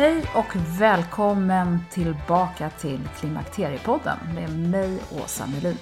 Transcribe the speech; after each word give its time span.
Hej 0.00 0.24
och 0.34 0.56
välkommen 0.80 1.78
tillbaka 1.90 2.70
till 2.70 3.08
Klimakteriepodden 3.18 4.18
med 4.34 4.58
mig 4.58 4.98
Åsa 5.24 5.46
Melin. 5.46 5.76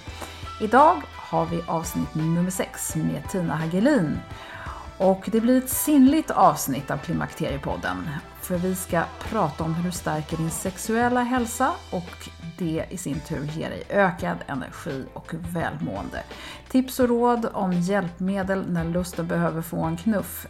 Idag 0.61 1.01
har 1.15 1.45
vi 1.45 1.61
avsnitt 1.67 2.15
nummer 2.15 2.49
6 2.49 2.95
med 2.95 3.29
Tina 3.29 3.55
Hagelin. 3.55 4.19
Och 4.97 5.29
det 5.31 5.41
blir 5.41 5.57
ett 5.57 5.69
sinnligt 5.69 6.31
avsnitt 6.31 6.91
av 6.91 6.97
Klimakteriepodden. 6.97 8.09
För 8.41 8.57
vi 8.57 8.75
ska 8.75 9.03
prata 9.19 9.63
om 9.63 9.75
hur 9.75 9.83
du 9.83 9.91
stärker 9.91 10.37
din 10.37 10.49
sexuella 10.49 11.23
hälsa 11.23 11.71
och 11.91 12.29
det 12.57 12.85
i 12.89 12.97
sin 12.97 13.19
tur 13.19 13.43
ger 13.43 13.69
dig 13.69 13.83
ökad 13.89 14.37
energi 14.47 15.05
och 15.13 15.33
välmående. 15.33 16.23
Tips 16.69 16.99
och 16.99 17.09
råd 17.09 17.49
om 17.53 17.73
hjälpmedel 17.73 18.71
när 18.71 18.85
lusten 18.85 19.27
behöver 19.27 19.61
få 19.61 19.83
en 19.83 19.97
knuff 19.97 20.47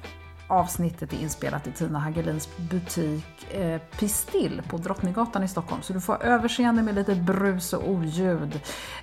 Avsnittet 0.50 1.14
är 1.14 1.18
inspelat 1.18 1.68
i 1.68 1.72
Tina 1.72 2.00
Hagelins 2.00 2.50
butik 2.58 3.54
eh, 3.54 3.82
Pistill 4.00 4.62
på 4.70 4.78
Drottninggatan 4.78 5.44
i 5.44 5.48
Stockholm. 5.48 5.82
Så 5.82 5.94
du 5.94 6.02
får 6.02 6.24
överseende 6.24 6.82
med 6.82 6.96
lite 6.96 7.16
brus 7.16 7.74
och 7.74 7.90
oljud 7.90 8.62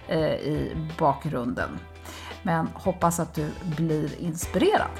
eh, 0.08 0.20
i 0.20 0.76
bakgrunden. 0.98 1.78
Men 2.42 2.68
hoppas 2.74 3.20
att 3.20 3.34
du 3.34 3.50
blir 3.76 4.20
inspirerad. 4.20 4.90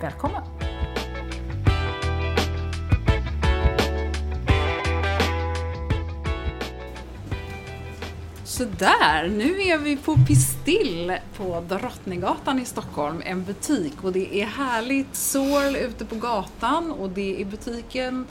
Välkommen! 0.00 0.57
Sådär, 8.58 9.28
nu 9.28 9.62
är 9.62 9.78
vi 9.78 9.96
på 9.96 10.16
Pistill 10.26 11.16
på 11.36 11.64
Drottninggatan 11.68 12.60
i 12.60 12.64
Stockholm, 12.64 13.22
en 13.24 13.44
butik 13.44 14.04
och 14.04 14.12
det 14.12 14.42
är 14.42 14.46
härligt 14.46 15.16
sol 15.16 15.76
ute 15.76 16.04
på 16.04 16.14
gatan 16.14 16.90
och 16.90 17.10
det 17.10 17.40
är 17.40 17.44
butiken 17.44 18.26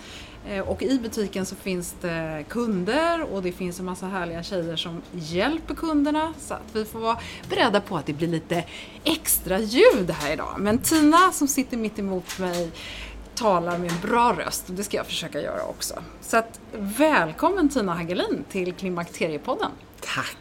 eh, 0.49 0.59
och 0.59 0.83
i 0.83 0.99
butiken 0.99 1.45
så 1.45 1.55
finns 1.55 1.95
det 2.01 2.45
kunder 2.49 3.33
och 3.33 3.43
det 3.43 3.51
finns 3.51 3.79
en 3.79 3.85
massa 3.85 4.07
härliga 4.07 4.43
tjejer 4.43 4.75
som 4.75 5.01
hjälper 5.11 5.75
kunderna 5.75 6.33
så 6.39 6.53
att 6.53 6.69
vi 6.73 6.85
får 6.85 6.99
vara 6.99 7.17
beredda 7.49 7.81
på 7.81 7.97
att 7.97 8.05
det 8.05 8.13
blir 8.13 8.27
lite 8.27 8.63
extra 9.03 9.59
ljud 9.59 10.11
här 10.11 10.33
idag. 10.33 10.55
Men 10.57 10.77
Tina 10.77 11.31
som 11.31 11.47
sitter 11.47 11.77
mitt 11.77 11.99
emot 11.99 12.39
mig 12.39 12.71
talar 13.37 13.77
med 13.77 13.91
en 13.91 14.09
bra 14.09 14.33
röst 14.33 14.69
och 14.69 14.75
det 14.75 14.83
ska 14.83 14.97
jag 14.97 15.05
försöka 15.05 15.41
göra 15.41 15.63
också. 15.63 16.03
Så 16.21 16.37
att 16.37 16.59
välkommen 16.73 17.69
Tina 17.69 17.93
Hagelin 17.93 18.43
till 18.49 18.73
Klimakteriepodden. 18.73 19.71
Tack! 19.99 20.37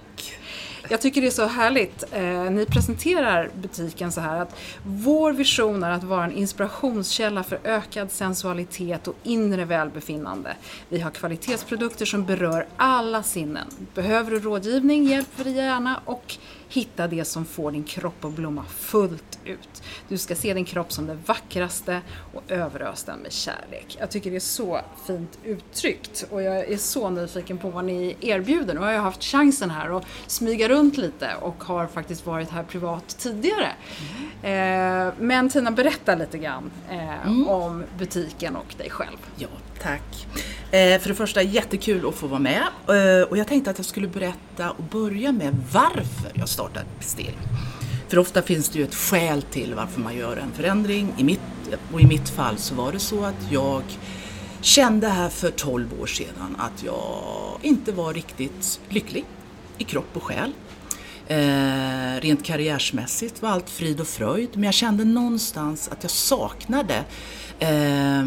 Jag 0.89 1.01
tycker 1.01 1.21
det 1.21 1.27
är 1.27 1.31
så 1.31 1.47
härligt. 1.47 2.05
Eh, 2.13 2.51
ni 2.51 2.67
presenterar 2.67 3.51
butiken 3.55 4.13
så 4.13 4.21
här 4.21 4.41
att 4.41 4.57
vår 4.83 5.33
vision 5.33 5.83
är 5.83 5.91
att 5.91 6.05
vara 6.05 6.25
en 6.25 6.33
inspirationskälla 6.33 7.43
för 7.43 7.59
ökad 7.65 8.11
sensualitet 8.11 9.09
och 9.09 9.17
inre 9.23 9.65
välbefinnande. 9.65 10.57
Vi 10.89 11.01
har 11.01 11.11
kvalitetsprodukter 11.11 12.07
som 12.07 12.25
berör 12.25 12.67
alla 12.77 13.23
sinnen. 13.23 13.67
Behöver 13.95 14.31
du 14.31 14.41
rådgivning 14.41 15.05
hjälper 15.05 15.45
vi 15.45 15.51
gärna 15.51 16.01
och 16.05 16.37
hitta 16.69 17.09
det 17.09 17.25
som 17.25 17.45
får 17.45 17.73
din 17.73 17.85
kropp 17.85 18.25
att 18.25 18.33
blomma 18.33 18.65
fullt 18.65 19.39
ut. 19.45 19.83
Du 20.09 20.19
ska 20.19 20.35
se 20.35 20.55
din 20.55 20.65
kropp 20.65 20.93
som 20.93 21.07
det 21.07 21.19
vackraste 21.27 22.01
och 22.35 22.43
överös 22.49 23.05
den 23.05 23.19
med 23.19 23.33
kärlek. 23.33 23.97
Jag 24.01 24.11
tycker 24.11 24.31
det 24.31 24.37
är 24.37 24.41
så 24.41 24.81
fint 25.07 25.39
uttryckt 25.45 26.27
och 26.31 26.43
jag 26.43 26.57
är 26.57 26.77
så 26.77 27.11
nyfiken 27.11 27.59
på 27.59 27.71
vad 27.71 27.85
ni 27.85 28.17
erbjuder. 28.21 28.75
Nu 28.75 28.81
har 28.81 28.91
jag 28.91 29.03
haft 29.03 29.25
chansen 29.25 29.71
här 29.71 29.97
att 29.97 30.05
smyga 30.27 30.69
runt 30.69 30.97
lite 30.97 31.35
och 31.41 31.65
har 31.65 31.87
faktiskt 31.87 32.27
varit 32.27 32.51
här 32.51 32.63
privat 32.63 33.09
tidigare. 33.19 33.73
Mm. 34.43 35.13
Men 35.19 35.51
Tina, 35.51 35.71
berätta 35.71 36.15
lite 36.15 36.39
grann 36.39 36.71
eh, 36.91 37.27
mm. 37.27 37.49
om 37.49 37.85
butiken 37.99 38.57
och 38.57 38.75
dig 38.79 38.91
själv. 38.91 39.17
Ja, 39.37 39.49
tack. 39.83 40.27
Eh, 40.71 41.01
för 41.01 41.09
det 41.09 41.15
första, 41.15 41.43
jättekul 41.43 42.09
att 42.09 42.15
få 42.15 42.27
vara 42.27 42.41
med. 42.41 42.63
Eh, 42.89 43.29
och 43.29 43.39
jag 43.39 43.47
tänkte 43.47 43.71
att 43.71 43.79
jag 43.79 43.87
skulle 43.87 44.09
berätta 44.09 44.71
och 44.71 44.85
börja 44.85 45.33
med 45.33 45.57
varför 45.73 46.33
jag 46.35 46.49
startade 46.49 46.87
Pistill. 46.99 47.35
För 48.09 48.19
ofta 48.19 48.43
finns 48.43 48.69
det 48.69 48.79
ju 48.79 48.85
ett 48.85 48.95
skäl 48.95 49.43
till 49.43 49.75
varför 49.75 50.01
man 50.01 50.17
gör 50.17 50.37
en 50.37 50.53
förändring. 50.53 51.15
I 51.19 51.25
mitt, 51.25 51.41
och 51.93 52.01
i 52.01 52.07
mitt 52.07 52.29
fall 52.29 52.59
så 52.59 52.75
var 52.75 52.93
det 52.93 52.99
så 52.99 53.25
att 53.25 53.51
jag 53.51 53.83
kände 54.61 55.09
här 55.09 55.29
för 55.29 55.51
12 55.51 56.01
år 56.01 56.07
sedan 56.07 56.57
att 56.59 56.83
jag 56.85 57.59
inte 57.63 57.93
var 57.93 58.15
riktigt 58.15 58.81
lycklig 58.89 59.25
i 59.79 59.85
kropp 59.85 60.11
och 60.13 60.23
själ. 60.23 60.53
Eh, 61.29 62.21
rent 62.21 62.45
karriärsmässigt 62.45 63.43
var 63.43 63.51
allt 63.51 63.71
frid 63.71 64.01
och 64.01 64.07
fröjd 64.07 64.49
men 64.53 64.63
jag 64.63 64.75
kände 64.75 65.05
någonstans 65.05 65.89
att 65.93 66.03
jag 66.03 66.11
saknade 66.11 67.05
eh, 67.59 68.27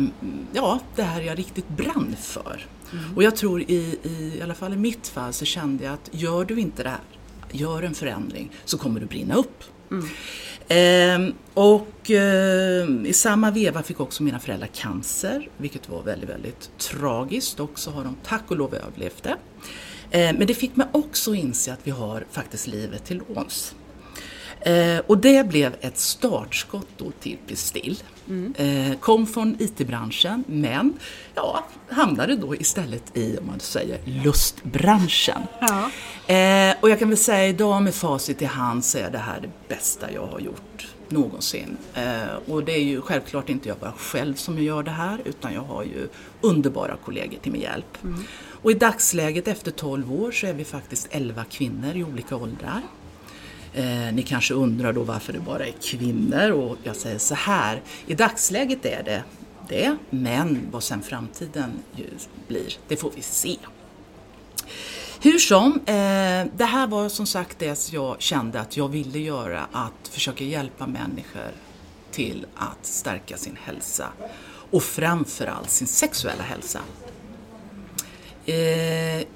ja, 0.54 0.80
det 0.96 1.04
här 1.04 1.22
jag 1.22 1.40
riktigt 1.40 1.70
brann 1.70 2.16
för. 2.20 2.66
Mm. 2.92 3.16
Och 3.16 3.24
jag 3.24 3.36
tror 3.36 3.62
i, 3.62 4.00
i, 4.04 4.38
i 4.38 4.42
alla 4.42 4.56
fall 4.56 4.74
i 4.74 4.78
mitt 4.78 5.08
fall 5.08 5.34
så 5.34 5.46
kände 5.46 5.84
jag 5.84 5.94
att 5.94 6.10
gör 6.12 6.46
du 6.46 6.60
inte 6.60 6.84
det 6.84 6.90
här, 6.90 7.00
gör 7.52 7.84
en 7.84 7.94
förändring 7.94 8.52
så 8.66 8.78
kommer 8.78 9.00
du 9.00 9.06
brinna 9.06 9.36
upp. 9.36 9.64
Mm. 9.92 10.06
Eh, 10.68 11.34
och 11.54 12.12
eh, 12.12 12.90
i 13.06 13.14
samma 13.14 13.52
veva 13.52 13.84
fick 13.84 14.00
också 14.00 14.24
mina 14.24 14.40
föräldrar 14.40 14.68
cancer, 14.68 15.50
vilket 15.58 15.90
var 15.90 16.04
väldigt, 16.04 16.30
väldigt 16.30 16.78
tragiskt 16.78 17.60
och 17.60 17.80
så 17.80 17.92
har 17.92 18.04
de 18.04 18.16
tack 18.24 18.44
och 18.48 18.58
lov 18.58 18.76
överlevt 18.76 19.24
det. 19.24 19.36
Eh, 20.12 20.38
men 20.38 20.48
det 20.48 20.54
fick 20.54 20.76
mig 20.76 20.88
också 20.92 21.34
inse 21.34 21.74
att 21.74 21.80
vi 21.84 21.92
har 21.92 22.26
faktiskt 22.32 22.68
livet 22.68 23.06
till 23.06 23.22
låns. 23.28 23.76
Eh, 24.62 25.00
och 25.08 25.18
det 25.18 25.48
blev 25.48 25.76
ett 25.82 25.98
startskott 25.98 26.88
då 26.98 27.12
till 27.20 27.38
Pistill. 27.48 28.04
Mm. 28.30 28.54
Eh, 28.58 29.00
kom 29.00 29.28
från 29.28 29.58
IT-branschen 29.60 30.44
men 30.48 30.94
ja, 31.36 31.66
hamnade 31.90 32.36
då 32.36 32.56
istället 32.56 33.18
i, 33.18 33.38
om 33.38 33.48
man 33.48 33.60
säger, 33.60 34.00
lustbranschen. 34.06 35.42
Ja. 35.60 35.90
Eh, 36.36 36.76
och 36.82 36.90
jag 36.90 37.00
kan 37.00 37.10
väl 37.10 37.18
säga 37.18 37.48
idag 37.48 37.84
med 37.84 37.96
facit 37.96 38.42
i 38.42 38.46
hand 38.46 38.86
så 38.86 38.98
är 38.98 39.12
det 39.12 39.18
här 39.18 39.40
det 39.42 39.76
bästa 39.76 40.12
jag 40.12 40.26
har 40.28 40.40
gjort 40.40 40.88
någonsin. 41.10 41.78
Eh, 41.94 42.52
och 42.54 42.64
det 42.64 42.72
är 42.72 42.84
ju 42.84 43.02
självklart 43.02 43.50
inte 43.50 43.70
jag 43.70 43.78
bara 43.78 43.92
själv 43.92 44.34
som 44.34 44.60
gör 44.60 44.84
det 44.84 44.92
här 44.92 45.22
utan 45.26 45.54
jag 45.54 45.62
har 45.62 45.84
ju 45.84 46.08
underbara 46.42 46.96
kollegor 47.06 47.40
till 47.42 47.52
min 47.52 47.62
hjälp. 47.62 48.04
Mm. 48.04 48.24
Och 48.62 48.72
i 48.72 48.74
dagsläget 48.74 49.48
efter 49.48 49.72
12 49.72 50.14
år 50.14 50.32
så 50.32 50.48
är 50.48 50.54
vi 50.54 50.66
faktiskt 50.66 51.08
11 51.12 51.44
kvinnor 51.50 51.96
i 51.96 52.04
olika 52.04 52.36
åldrar. 52.36 52.82
Eh, 53.74 54.14
ni 54.14 54.24
kanske 54.24 54.54
undrar 54.54 54.94
då 54.94 55.04
varför 55.04 55.34
det 55.34 55.40
bara 55.40 55.66
är 55.66 55.74
kvinnor 55.82 56.52
och 56.52 56.78
jag 56.84 56.96
säger 56.96 57.18
så 57.18 57.36
här, 57.36 57.82
i 58.08 58.14
dagsläget 58.14 58.86
är 58.86 59.04
det 59.04 59.24
det, 59.70 59.98
men 60.10 60.68
vad 60.72 60.84
sen 60.84 61.02
framtiden 61.02 61.72
blir, 62.48 62.78
det 62.88 62.96
får 62.98 63.12
vi 63.16 63.22
se. 63.22 63.58
Hur 65.22 65.38
som, 65.38 65.74
eh, 65.86 66.46
det 66.58 66.66
här 66.66 66.88
var 66.88 67.10
som 67.10 67.26
sagt 67.26 67.60
det 67.60 67.94
jag 67.94 68.22
kände 68.22 68.60
att 68.60 68.78
jag 68.78 68.88
ville 68.88 69.20
göra, 69.20 69.68
att 69.72 70.08
försöka 70.12 70.44
hjälpa 70.44 70.88
människor 70.88 71.52
till 72.12 72.46
att 72.56 72.86
stärka 72.86 73.38
sin 73.38 73.58
hälsa 73.64 74.08
och 74.72 74.84
framförallt 74.84 75.70
sin 75.70 75.88
sexuella 75.88 76.44
hälsa. 76.44 76.80
Eh, 78.46 79.28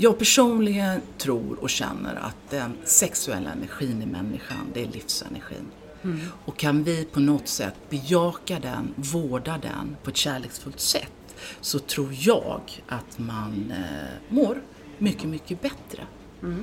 jag 0.00 0.18
personligen 0.18 1.00
tror 1.18 1.58
och 1.60 1.70
känner 1.70 2.14
att 2.14 2.50
den 2.50 2.72
sexuella 2.84 3.52
energin 3.52 4.02
i 4.02 4.06
människan, 4.06 4.70
det 4.74 4.82
är 4.82 4.86
livsenergin. 4.86 5.66
Mm. 6.02 6.20
Och 6.44 6.56
kan 6.56 6.84
vi 6.84 7.04
på 7.04 7.20
något 7.20 7.48
sätt 7.48 7.74
bejaka 7.90 8.58
den, 8.58 8.94
vårda 8.96 9.58
den 9.58 9.96
på 10.02 10.10
ett 10.10 10.16
kärleksfullt 10.16 10.80
sätt 10.80 11.12
så 11.60 11.78
tror 11.78 12.14
jag 12.18 12.60
att 12.88 13.18
man 13.18 13.72
eh, 13.76 14.34
mår 14.34 14.62
mycket, 14.98 15.24
mycket 15.24 15.62
bättre. 15.62 16.06
Mm. 16.42 16.60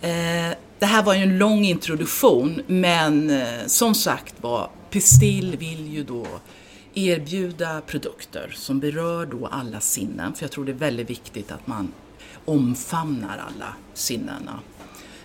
Eh, 0.00 0.56
det 0.78 0.86
här 0.86 1.02
var 1.02 1.14
ju 1.14 1.22
en 1.22 1.38
lång 1.38 1.64
introduktion 1.64 2.62
men 2.66 3.30
eh, 3.30 3.66
som 3.66 3.94
sagt 3.94 4.34
var, 4.40 4.70
Pistil 4.90 5.56
vill 5.56 5.94
ju 5.94 6.04
då 6.04 6.26
erbjuda 6.94 7.80
produkter 7.80 8.52
som 8.56 8.80
berör 8.80 9.26
då 9.26 9.46
alla 9.46 9.80
sinnen, 9.80 10.34
för 10.34 10.44
jag 10.44 10.50
tror 10.50 10.64
det 10.64 10.72
är 10.72 10.76
väldigt 10.76 11.10
viktigt 11.10 11.52
att 11.52 11.66
man 11.66 11.92
omfamnar 12.50 13.38
alla 13.38 13.74
sinnena. 13.94 14.60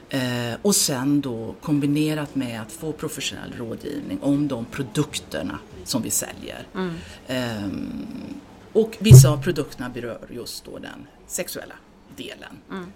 Eh, 0.09 0.59
och 0.61 0.75
sen 0.75 1.21
då 1.21 1.55
kombinerat 1.61 2.35
med 2.35 2.61
att 2.61 2.71
få 2.71 2.91
professionell 2.91 3.53
rådgivning 3.57 4.19
om 4.21 4.47
de 4.47 4.65
produkterna 4.65 5.59
som 5.83 6.01
vi 6.01 6.09
säljer. 6.09 6.67
Mm. 6.75 6.95
Eh, 7.27 7.79
och 8.73 8.97
vissa 8.99 9.29
av 9.29 9.43
produkterna 9.43 9.89
berör 9.89 10.27
just 10.31 10.65
då 10.65 10.77
den 10.77 11.07
sexuella 11.27 11.75
delen. 12.15 12.61
Mm. 12.71 12.91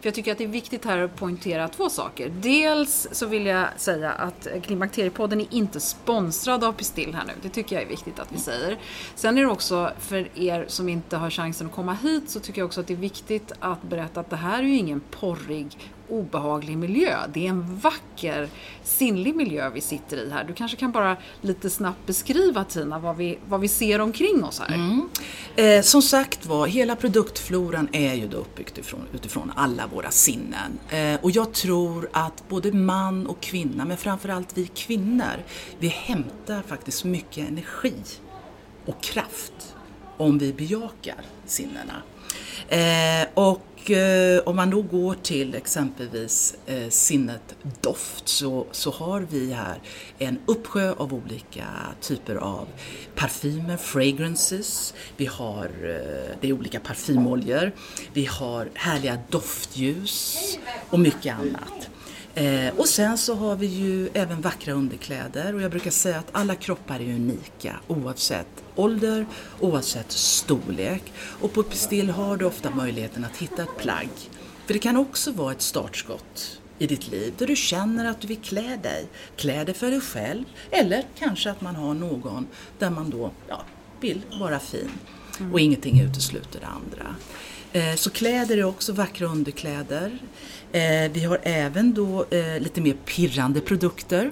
För 0.00 0.06
jag 0.06 0.14
tycker 0.14 0.32
att 0.32 0.38
det 0.38 0.44
är 0.44 0.48
viktigt 0.48 0.84
här 0.84 0.98
att 0.98 1.16
poängtera 1.16 1.68
två 1.68 1.88
saker. 1.88 2.28
Dels 2.28 3.08
så 3.12 3.26
vill 3.26 3.46
jag 3.46 3.68
säga 3.76 4.12
att 4.12 4.48
Klimakteriepodden 4.62 5.40
är 5.40 5.46
inte 5.50 5.80
sponsrad 5.80 6.64
av 6.64 6.72
Pistill 6.72 7.14
här 7.14 7.24
nu. 7.26 7.32
Det 7.42 7.48
tycker 7.48 7.76
jag 7.76 7.82
är 7.82 7.88
viktigt 7.88 8.18
att 8.18 8.32
vi 8.32 8.38
säger. 8.38 8.78
Sen 9.14 9.38
är 9.38 9.42
det 9.42 9.48
också 9.48 9.92
för 9.98 10.38
er 10.38 10.64
som 10.68 10.88
inte 10.88 11.16
har 11.16 11.30
chansen 11.30 11.66
att 11.66 11.72
komma 11.72 11.94
hit 11.94 12.30
så 12.30 12.40
tycker 12.40 12.60
jag 12.60 12.66
också 12.66 12.80
att 12.80 12.86
det 12.86 12.94
är 12.94 12.98
viktigt 12.98 13.52
att 13.60 13.82
berätta 13.82 14.20
att 14.20 14.30
det 14.30 14.36
här 14.36 14.58
är 14.58 14.66
ju 14.66 14.76
ingen 14.76 15.00
porrig 15.00 15.78
obehaglig 16.08 16.78
miljö. 16.78 17.16
Det 17.34 17.46
är 17.46 17.50
en 17.50 17.76
vacker, 17.76 18.48
sinnlig 18.84 19.36
miljö 19.36 19.70
vi 19.70 19.80
sitter 19.80 20.16
i 20.16 20.30
här. 20.30 20.44
Du 20.44 20.52
kanske 20.52 20.76
kan 20.76 20.92
bara 20.92 21.16
lite 21.40 21.70
snabbt 21.70 22.06
beskriva 22.06 22.64
Tina 22.64 22.98
vad 22.98 23.16
vi, 23.16 23.38
vad 23.48 23.60
vi 23.60 23.68
ser 23.68 24.00
omkring 24.00 24.44
oss 24.44 24.60
här. 24.60 24.74
Mm. 24.74 25.08
Eh, 25.56 25.82
som 25.82 26.02
sagt 26.02 26.46
var, 26.46 26.66
hela 26.66 26.96
produktfloran 26.96 27.88
är 27.92 28.14
ju 28.14 28.28
då 28.28 28.36
uppbyggd 28.36 28.68
utifrån, 28.68 29.00
utifrån 29.12 29.52
alla 29.56 29.86
våra 29.86 30.10
sinnen. 30.10 30.78
Eh, 30.88 31.20
och 31.22 31.30
jag 31.30 31.52
tror 31.52 32.08
att 32.12 32.48
både 32.48 32.72
man 32.72 33.26
och 33.26 33.40
kvinna, 33.40 33.84
men 33.84 33.96
framförallt 33.96 34.58
vi 34.58 34.66
kvinnor, 34.66 35.42
vi 35.78 35.88
hämtar 35.88 36.62
faktiskt 36.66 37.04
mycket 37.04 37.48
energi 37.48 37.94
och 38.86 39.02
kraft 39.02 39.74
om 40.16 40.38
vi 40.38 40.52
bejakar 40.52 41.20
sinnena. 41.46 42.02
Eh, 42.68 43.28
och 43.34 43.75
eh, 43.90 44.38
om 44.44 44.56
man 44.56 44.70
då 44.70 44.82
går 44.82 45.14
till 45.22 45.54
exempelvis 45.54 46.54
eh, 46.66 46.88
sinnet 46.88 47.54
doft 47.80 48.28
så, 48.28 48.66
så 48.72 48.90
har 48.90 49.20
vi 49.20 49.52
här 49.52 49.80
en 50.18 50.38
uppsjö 50.46 50.92
av 50.92 51.14
olika 51.14 51.66
typer 52.00 52.36
av 52.36 52.68
parfymer, 53.14 53.76
fragrances, 53.76 54.94
vi 55.16 55.26
har 55.26 55.64
eh, 55.64 56.36
det 56.40 56.48
är 56.48 56.52
olika 56.52 56.80
parfymoljor, 56.80 57.72
vi 58.12 58.24
har 58.24 58.68
härliga 58.74 59.18
doftljus 59.30 60.38
och 60.90 61.00
mycket 61.00 61.34
annat. 61.38 61.88
Eh, 62.34 62.74
och 62.76 62.88
sen 62.88 63.18
så 63.18 63.34
har 63.34 63.56
vi 63.56 63.66
ju 63.66 64.08
även 64.14 64.40
vackra 64.40 64.72
underkläder. 64.72 65.54
Och 65.54 65.62
jag 65.62 65.70
brukar 65.70 65.90
säga 65.90 66.18
att 66.18 66.28
alla 66.32 66.54
kroppar 66.54 67.00
är 67.00 67.14
unika 67.14 67.76
oavsett 67.86 68.65
ålder, 68.76 69.26
oavsett 69.60 70.12
storlek. 70.12 71.02
Och 71.40 71.52
på 71.52 71.62
Pistill 71.62 72.10
har 72.10 72.36
du 72.36 72.44
ofta 72.44 72.70
möjligheten 72.70 73.24
att 73.24 73.36
hitta 73.36 73.62
ett 73.62 73.76
plagg. 73.78 74.08
För 74.66 74.72
det 74.74 74.78
kan 74.78 74.96
också 74.96 75.32
vara 75.32 75.52
ett 75.52 75.62
startskott 75.62 76.60
i 76.78 76.86
ditt 76.86 77.10
liv 77.10 77.34
där 77.38 77.46
du 77.46 77.56
känner 77.56 78.10
att 78.10 78.20
du 78.20 78.28
vill 78.28 78.40
klä 78.42 78.78
dig. 78.82 79.06
Klä 79.36 79.64
dig 79.64 79.74
för 79.74 79.90
dig 79.90 80.00
själv 80.00 80.44
eller 80.70 81.04
kanske 81.18 81.50
att 81.50 81.60
man 81.60 81.76
har 81.76 81.94
någon 81.94 82.46
där 82.78 82.90
man 82.90 83.10
då 83.10 83.30
ja, 83.48 83.62
vill 84.00 84.22
vara 84.40 84.58
fin. 84.58 84.90
Mm. 85.40 85.52
Och 85.52 85.60
ingenting 85.60 86.00
utesluter 86.00 86.60
det 86.60 86.66
andra. 86.66 87.14
Eh, 87.72 87.96
så 87.96 88.10
kläder 88.10 88.58
är 88.58 88.64
också 88.64 88.92
vackra 88.92 89.26
underkläder. 89.26 90.18
Eh, 90.72 91.12
vi 91.12 91.24
har 91.24 91.40
även 91.42 91.94
då 91.94 92.26
eh, 92.30 92.60
lite 92.60 92.80
mer 92.80 92.96
pirrande 93.04 93.60
produkter. 93.60 94.30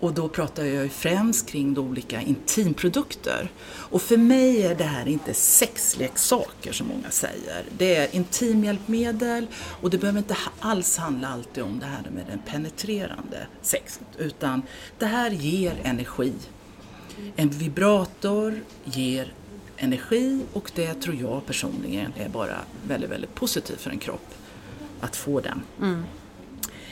Och 0.00 0.14
då 0.14 0.28
pratar 0.28 0.64
jag 0.64 0.82
ju 0.82 0.88
främst 0.88 1.48
kring 1.48 1.78
olika 1.78 2.20
intimprodukter. 2.20 3.50
Och 3.68 4.02
för 4.02 4.16
mig 4.16 4.62
är 4.62 4.74
det 4.74 4.84
här 4.84 5.08
inte 5.08 5.34
sexleksaker 5.34 6.72
som 6.72 6.86
många 6.86 7.10
säger. 7.10 7.64
Det 7.78 7.96
är 7.96 8.16
intimhjälpmedel 8.16 9.46
och 9.56 9.90
det 9.90 9.98
behöver 9.98 10.18
inte 10.18 10.36
alls 10.60 10.96
handla 10.96 11.28
alltid 11.28 11.62
om 11.62 11.78
det 11.78 11.86
här 11.86 12.10
med 12.14 12.24
den 12.30 12.38
penetrerande 12.38 13.46
sexet 13.62 14.06
utan 14.18 14.62
det 14.98 15.06
här 15.06 15.30
ger 15.30 15.80
energi. 15.82 16.32
En 17.36 17.48
vibrator 17.48 18.60
ger 18.84 19.32
energi 19.76 20.44
och 20.52 20.70
det 20.74 20.94
tror 20.94 21.16
jag 21.16 21.46
personligen 21.46 22.12
är 22.16 22.28
bara 22.28 22.56
väldigt, 22.88 23.10
väldigt 23.10 23.34
positivt 23.34 23.80
för 23.80 23.90
en 23.90 23.98
kropp 23.98 24.34
att 25.00 25.16
få 25.16 25.40
den. 25.40 25.62
Mm. 25.80 26.04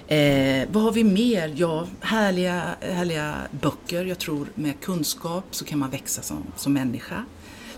Eh, 0.09 0.69
vad 0.73 0.83
har 0.83 0.93
vi 0.93 1.05
mer? 1.05 1.53
Ja, 1.56 1.87
härliga, 2.01 2.62
härliga 2.81 3.35
böcker. 3.51 4.05
Jag 4.05 4.19
tror 4.19 4.49
med 4.55 4.81
kunskap 4.81 5.45
så 5.51 5.65
kan 5.65 5.79
man 5.79 5.91
växa 5.91 6.23
som, 6.23 6.45
som 6.56 6.73
människa. 6.73 7.25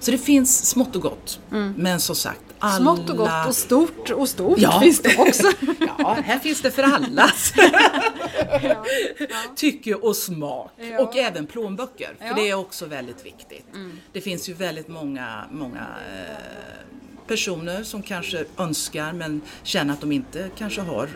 Så 0.00 0.10
det 0.10 0.18
finns 0.18 0.66
smått 0.66 0.96
och 0.96 1.02
gott. 1.02 1.40
Mm. 1.52 1.74
Men 1.76 2.00
som 2.00 2.16
sagt, 2.16 2.40
alla... 2.58 2.76
Smått 2.76 3.10
och 3.10 3.16
gott 3.16 3.46
och 3.46 3.54
stort 3.54 4.10
och 4.10 4.28
stort 4.28 4.58
ja. 4.58 4.80
finns 4.80 5.02
det 5.02 5.16
också. 5.18 5.52
ja, 5.98 6.16
här 6.24 6.38
finns 6.38 6.62
det 6.62 6.70
för 6.70 6.82
alla. 6.82 7.30
ja, 7.56 8.84
ja. 9.18 9.42
Tycke 9.56 9.94
och 9.94 10.16
smak. 10.16 10.70
Ja. 10.76 11.02
Och 11.02 11.16
även 11.16 11.46
plånböcker, 11.46 12.16
för 12.18 12.34
det 12.34 12.50
är 12.50 12.54
också 12.54 12.86
väldigt 12.86 13.26
viktigt. 13.26 13.66
Mm. 13.74 13.98
Det 14.12 14.20
finns 14.20 14.48
ju 14.48 14.54
väldigt 14.54 14.88
många, 14.88 15.44
många 15.50 15.86
eh, 16.14 16.36
personer 17.26 17.82
som 17.82 18.02
kanske 18.02 18.44
önskar 18.58 19.12
men 19.12 19.40
känner 19.62 19.92
att 19.92 20.00
de 20.00 20.12
inte 20.12 20.50
kanske 20.58 20.80
har 20.80 21.08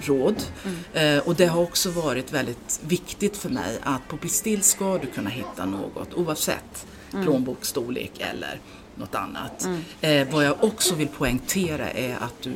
råd. 0.00 0.42
Mm. 0.64 1.18
Eh, 1.18 1.26
och 1.26 1.34
det 1.34 1.46
har 1.46 1.62
också 1.62 1.90
varit 1.90 2.32
väldigt 2.32 2.80
viktigt 2.86 3.36
för 3.36 3.48
mig 3.48 3.78
att 3.82 4.08
på 4.08 4.16
Pistill 4.16 4.62
ska 4.62 4.98
du 4.98 5.06
kunna 5.06 5.30
hitta 5.30 5.66
något 5.66 6.14
oavsett 6.14 6.86
mm. 7.12 7.24
plånboksstorlek 7.24 8.12
eller 8.18 8.60
något 8.94 9.14
annat. 9.14 9.64
Mm. 9.64 9.82
Eh, 10.00 10.34
vad 10.34 10.44
jag 10.44 10.64
också 10.64 10.94
vill 10.94 11.08
poängtera 11.08 11.90
är 11.90 12.16
att 12.16 12.42
du 12.42 12.52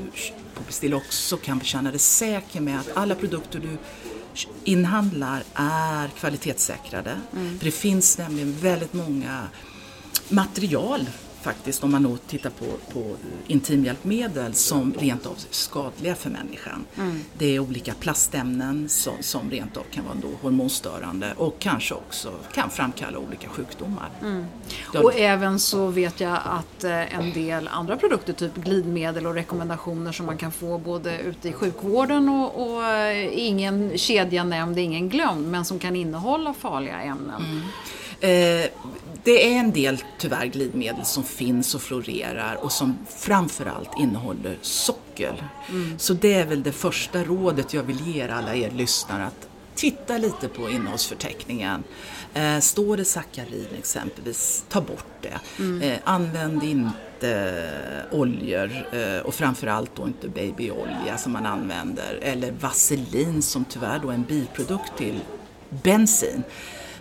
på 0.55 0.63
Pistill 0.63 0.95
också 0.95 1.37
kan 1.37 1.61
känna 1.61 1.91
dig 1.91 1.99
säker 1.99 2.61
med 2.61 2.81
att 2.81 2.91
alla 2.95 3.15
produkter 3.15 3.59
du 3.59 3.77
inhandlar 4.65 5.43
är 5.55 6.09
kvalitetssäkrade. 6.09 7.17
Mm. 7.33 7.59
För 7.59 7.65
det 7.65 7.71
finns 7.71 8.19
nämligen 8.19 8.53
väldigt 8.53 8.93
många 8.93 9.43
material 10.29 11.07
faktiskt, 11.43 11.85
om 11.85 11.93
man 11.93 12.03
nog 12.03 12.27
tittar 12.27 12.51
på, 12.51 12.65
på 12.93 13.17
intimhjälpmedel 13.47 14.55
som 14.55 14.95
rent 14.99 15.27
av 15.27 15.35
skadliga 15.51 16.15
för 16.15 16.31
människan. 16.31 16.85
Mm. 16.99 17.21
Det 17.39 17.57
är 17.57 17.59
olika 17.59 17.95
plastämnen 17.95 18.89
som, 18.89 19.15
som 19.21 19.51
rent 19.51 19.77
av 19.77 19.83
kan 19.91 20.05
vara 20.05 20.15
då 20.15 20.29
hormonstörande 20.43 21.35
och 21.37 21.59
kanske 21.59 21.95
också 21.95 22.33
kan 22.55 22.71
framkalla 22.71 23.19
olika 23.19 23.49
sjukdomar. 23.49 24.11
Mm. 24.23 24.45
Och 24.95 25.15
även 25.15 25.61
så 25.61 25.87
vet 25.87 26.21
jag 26.21 26.39
att 26.45 26.85
eh, 26.85 27.19
en 27.19 27.33
del 27.33 27.69
andra 27.69 27.97
produkter, 27.97 28.33
typ 28.33 28.55
glidmedel 28.57 29.27
och 29.27 29.35
rekommendationer 29.35 30.13
som 30.13 30.27
man 30.27 30.37
kan 30.37 30.53
få 30.53 30.79
både 30.79 31.19
ute 31.19 31.49
i 31.49 31.53
sjukvården 31.53 32.29
och, 32.29 32.73
och 32.73 32.85
eh, 32.85 33.39
ingen 33.39 33.99
kedja 33.99 34.45
nämnd, 34.45 34.79
ingen 34.79 35.09
glömd, 35.09 35.49
men 35.49 35.65
som 35.65 35.79
kan 35.79 35.97
innehålla 35.97 36.55
farliga 36.55 37.01
ämnen. 37.03 37.45
Mm. 37.45 37.63
Eh, 38.23 38.71
det 39.25 39.55
är 39.55 39.59
en 39.59 39.73
del 39.73 40.03
tyvärr 40.19 40.47
glidmedel 40.47 41.05
som 41.05 41.25
finns 41.25 41.75
och 41.75 41.83
florerar 41.83 42.55
och 42.55 42.73
som 42.73 42.99
framförallt 43.17 43.91
innehåller 43.99 44.59
socker. 44.63 45.49
Mm. 45.69 45.99
Så 45.99 46.15
det 46.15 46.35
är 46.35 46.47
väl 46.47 46.63
det 46.63 46.73
första 46.73 47.25
rådet 47.25 47.75
jag 47.75 47.83
vill 47.83 48.07
ge 48.07 48.23
alla 48.29 48.55
er 48.55 48.71
lyssnare 48.71 49.25
att 49.25 49.49
titta 49.75 50.19
lite 50.19 50.49
på 50.49 50.71
innehållsförteckningen. 50.71 51.85
Eh, 52.35 52.59
står 52.59 52.97
det 52.97 53.05
sackarin 53.05 53.69
exempelvis, 53.79 54.65
ta 54.69 54.81
bort 54.81 55.07
det. 55.21 55.41
Mm. 55.59 55.83
Eh, 55.83 55.99
använd 56.05 56.63
inte 56.63 56.97
inte 57.23 57.71
oljor 58.11 58.71
eh, 58.93 59.21
och 59.27 59.35
framförallt 59.35 59.97
då 59.97 60.07
inte 60.07 60.29
babyolja 60.29 61.19
som 61.19 61.33
man 61.33 61.47
använder 61.47 62.19
eller 62.23 62.53
vaselin 62.53 63.43
som 63.43 63.65
tyvärr 63.65 63.99
då 63.99 64.11
är 64.11 64.15
en 64.15 64.25
biprodukt 64.25 64.99
till 64.99 65.21
bensin. 65.69 66.43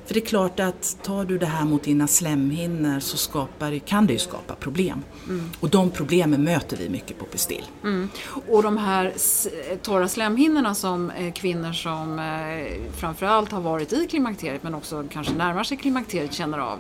För 0.06 0.14
det 0.14 0.20
är 0.20 0.26
klart 0.26 0.60
att 0.60 0.98
tar 1.04 1.26
du 1.26 1.38
det 1.38 1.46
här 1.46 1.66
mot 1.66 1.84
dina 1.84 2.08
slemhinnor 2.08 3.00
så 3.00 3.18
skapar, 3.18 3.80
kan 3.80 4.08
det 4.08 4.14
ju 4.14 4.20
skapa 4.20 4.56
problem. 4.56 5.04
Mm. 5.28 5.50
Och 5.60 5.70
de 5.70 5.90
problemen 5.90 6.44
möter 6.44 6.78
vi 6.78 6.90
mycket 6.90 7.20
på 7.20 7.26
Pistil. 7.26 7.66
Mm. 7.84 8.10
Och 8.50 8.64
de 8.64 8.78
här 8.78 9.14
torra 9.82 10.08
slemhinnorna 10.08 10.76
som 10.76 11.10
eh, 11.10 11.34
kvinnor 11.34 11.74
som 11.74 12.20
eh, 12.20 12.92
framförallt 12.98 13.52
har 13.52 13.62
varit 13.62 13.94
i 13.94 14.08
klimakteriet 14.08 14.64
men 14.64 14.76
också 14.76 15.06
kanske 15.10 15.34
närmar 15.34 15.64
sig 15.64 15.78
klimakteriet 15.78 16.34
känner 16.34 16.58
av. 16.58 16.80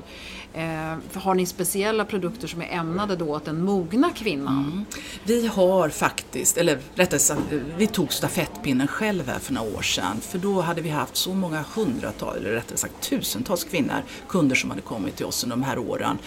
Eh, 0.53 1.21
har 1.21 1.35
ni 1.35 1.45
speciella 1.45 2.05
produkter 2.05 2.47
som 2.47 2.61
är 2.61 2.67
ämnade 2.71 3.15
då 3.15 3.25
åt 3.25 3.45
den 3.45 3.63
mogna 3.63 4.09
kvinnan? 4.09 4.71
Mm. 4.71 4.85
Vi 5.23 5.47
har 5.47 5.89
faktiskt, 5.89 6.57
eller 6.57 6.79
rättare 6.95 7.19
sagt, 7.19 7.41
vi 7.77 7.87
tog 7.87 8.13
stafettpinnen 8.13 8.87
själv 8.87 9.27
här 9.27 9.39
för 9.39 9.53
några 9.53 9.77
år 9.77 9.81
sedan. 9.81 10.21
För 10.21 10.37
då 10.37 10.61
hade 10.61 10.81
vi 10.81 10.89
haft 10.89 11.15
så 11.15 11.33
många 11.33 11.63
hundratal, 11.75 12.37
eller 12.37 12.49
rättare 12.49 12.77
sagt 12.77 13.01
tusentals 13.11 13.63
kvinnor, 13.63 14.03
kunder 14.29 14.55
som 14.55 14.69
hade 14.69 14.81
kommit 14.81 15.15
till 15.15 15.25
oss 15.25 15.43
under 15.43 15.55
de 15.55 15.63
här 15.63 15.77
åren 15.77 16.17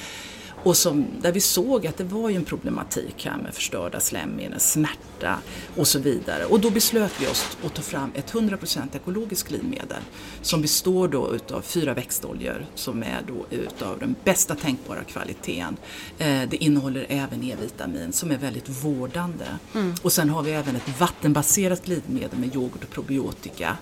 och 0.64 0.76
som, 0.76 1.06
där 1.20 1.32
vi 1.32 1.40
såg 1.40 1.86
att 1.86 1.96
det 1.96 2.04
var 2.04 2.30
ju 2.30 2.36
en 2.36 2.44
problematik 2.44 3.26
här 3.26 3.36
med 3.36 3.54
förstörda 3.54 4.00
slemhinnor, 4.00 4.58
smärta 4.58 5.38
och 5.76 5.88
så 5.88 5.98
vidare. 5.98 6.44
Och 6.44 6.60
då 6.60 6.70
beslöt 6.70 7.12
vi 7.20 7.26
oss 7.26 7.56
att 7.64 7.74
ta 7.74 7.82
fram 7.82 8.10
ett 8.14 8.32
100% 8.32 8.96
ekologiskt 8.96 9.48
glidmedel 9.48 10.02
som 10.42 10.62
består 10.62 11.08
då 11.08 11.34
utav 11.34 11.60
fyra 11.60 11.94
växtoljor 11.94 12.66
som 12.74 13.02
är 13.02 13.20
då 13.26 13.56
utav 13.56 13.98
den 13.98 14.14
bästa 14.24 14.54
tänkbara 14.54 15.04
kvaliteten. 15.04 15.76
Eh, 16.18 16.42
det 16.48 16.56
innehåller 16.56 17.06
även 17.08 17.42
E-vitamin 17.42 18.12
som 18.12 18.30
är 18.30 18.38
väldigt 18.38 18.68
vårdande. 18.68 19.46
Mm. 19.74 19.94
Och 20.02 20.12
sen 20.12 20.28
har 20.28 20.42
vi 20.42 20.52
även 20.52 20.76
ett 20.76 21.00
vattenbaserat 21.00 21.84
glidmedel 21.84 22.38
med 22.38 22.54
yoghurt 22.54 22.84
och 22.84 22.90
probiotika 22.90 23.76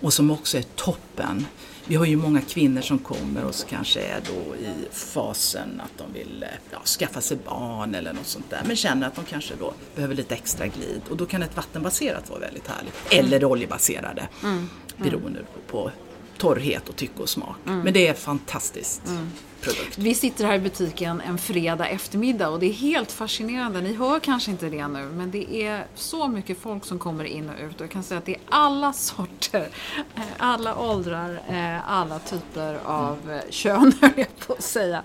och 0.00 0.12
som 0.12 0.30
också 0.30 0.58
är 0.58 0.62
toppen 0.62 1.46
vi 1.86 1.96
har 1.96 2.06
ju 2.06 2.16
många 2.16 2.40
kvinnor 2.40 2.80
som 2.80 2.98
kommer 2.98 3.44
och 3.44 3.54
så 3.54 3.66
kanske 3.66 4.00
är 4.00 4.20
då 4.26 4.56
i 4.56 4.72
fasen 4.92 5.80
att 5.84 5.98
de 5.98 6.12
vill 6.12 6.44
ja, 6.70 6.78
skaffa 6.84 7.20
sig 7.20 7.36
barn 7.44 7.94
eller 7.94 8.12
något 8.12 8.26
sånt 8.26 8.50
där 8.50 8.62
men 8.66 8.76
känner 8.76 9.06
att 9.06 9.14
de 9.14 9.24
kanske 9.24 9.54
då 9.58 9.74
behöver 9.94 10.14
lite 10.14 10.34
extra 10.34 10.66
glid 10.66 11.00
och 11.10 11.16
då 11.16 11.26
kan 11.26 11.42
ett 11.42 11.56
vattenbaserat 11.56 12.30
vara 12.30 12.40
väldigt 12.40 12.68
härligt. 12.68 12.94
Eller 13.10 13.40
det 13.40 13.46
oljebaserade 13.46 14.28
mm. 14.42 14.68
beroende 14.96 15.40
på 15.70 15.90
torrhet 16.38 16.88
och 16.88 16.96
tycke 16.96 17.22
och 17.22 17.28
smak. 17.28 17.56
Mm. 17.66 17.80
Men 17.80 17.92
det 17.92 18.08
är 18.08 18.14
fantastiskt. 18.14 19.02
Mm 19.08 19.30
produkt. 19.62 19.98
Vi 19.98 20.14
sitter 20.14 20.44
här 20.44 20.54
i 20.54 20.58
butiken 20.58 21.20
en 21.20 21.38
fredag 21.38 21.88
eftermiddag 21.88 22.48
och 22.48 22.60
det 22.60 22.66
är 22.66 22.72
helt 22.72 23.12
fascinerande. 23.12 23.80
Ni 23.80 23.94
hör 23.94 24.20
kanske 24.20 24.50
inte 24.50 24.68
det 24.68 24.88
nu, 24.88 25.04
men 25.04 25.30
det 25.30 25.54
är 25.54 25.86
så 25.94 26.28
mycket 26.28 26.58
folk 26.58 26.84
som 26.84 26.98
kommer 26.98 27.24
in 27.24 27.50
och 27.50 27.64
ut. 27.66 27.74
Och 27.74 27.80
jag 27.80 27.90
kan 27.90 28.02
säga 28.02 28.18
att 28.18 28.24
det 28.24 28.34
är 28.34 28.40
alla 28.48 28.92
sorter, 28.92 29.68
eh, 30.16 30.22
alla 30.38 30.78
åldrar, 30.78 31.42
eh, 31.48 31.90
alla 31.90 32.18
typer 32.18 32.78
av 32.84 33.18
mm. 33.24 33.40
kön, 33.50 33.92
höll 34.00 34.10
jag 34.16 34.38
på 34.46 34.52
att 34.52 34.62
säga. 34.62 35.02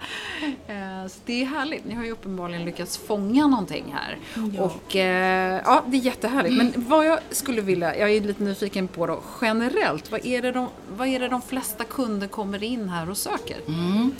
Så 1.09 1.19
det 1.25 1.41
är 1.41 1.45
härligt. 1.45 1.85
Ni 1.85 1.95
har 1.95 2.03
ju 2.03 2.11
uppenbarligen 2.11 2.65
lyckats 2.65 2.97
fånga 2.97 3.47
någonting 3.47 3.95
här. 3.97 4.17
Ja. 4.57 4.63
Och 4.63 4.95
ja, 4.95 5.83
det 5.87 5.97
är 5.97 6.01
jättehärligt. 6.01 6.55
Men 6.55 6.73
vad 6.75 7.05
jag 7.05 7.19
skulle 7.29 7.61
vilja, 7.61 7.97
jag 7.97 8.11
är 8.11 8.21
lite 8.21 8.43
nyfiken 8.43 8.87
på 8.87 9.07
då, 9.07 9.21
generellt, 9.41 10.11
vad 10.11 10.25
är 10.25 10.41
det 10.41 10.51
de, 10.51 10.67
vad 10.97 11.07
är 11.07 11.19
det 11.19 11.27
de 11.27 11.41
flesta 11.41 11.83
kunder 11.83 12.27
kommer 12.27 12.63
in 12.63 12.89
här 12.89 13.09
och 13.09 13.17
söker? 13.17 13.57
Mm. 13.67 14.11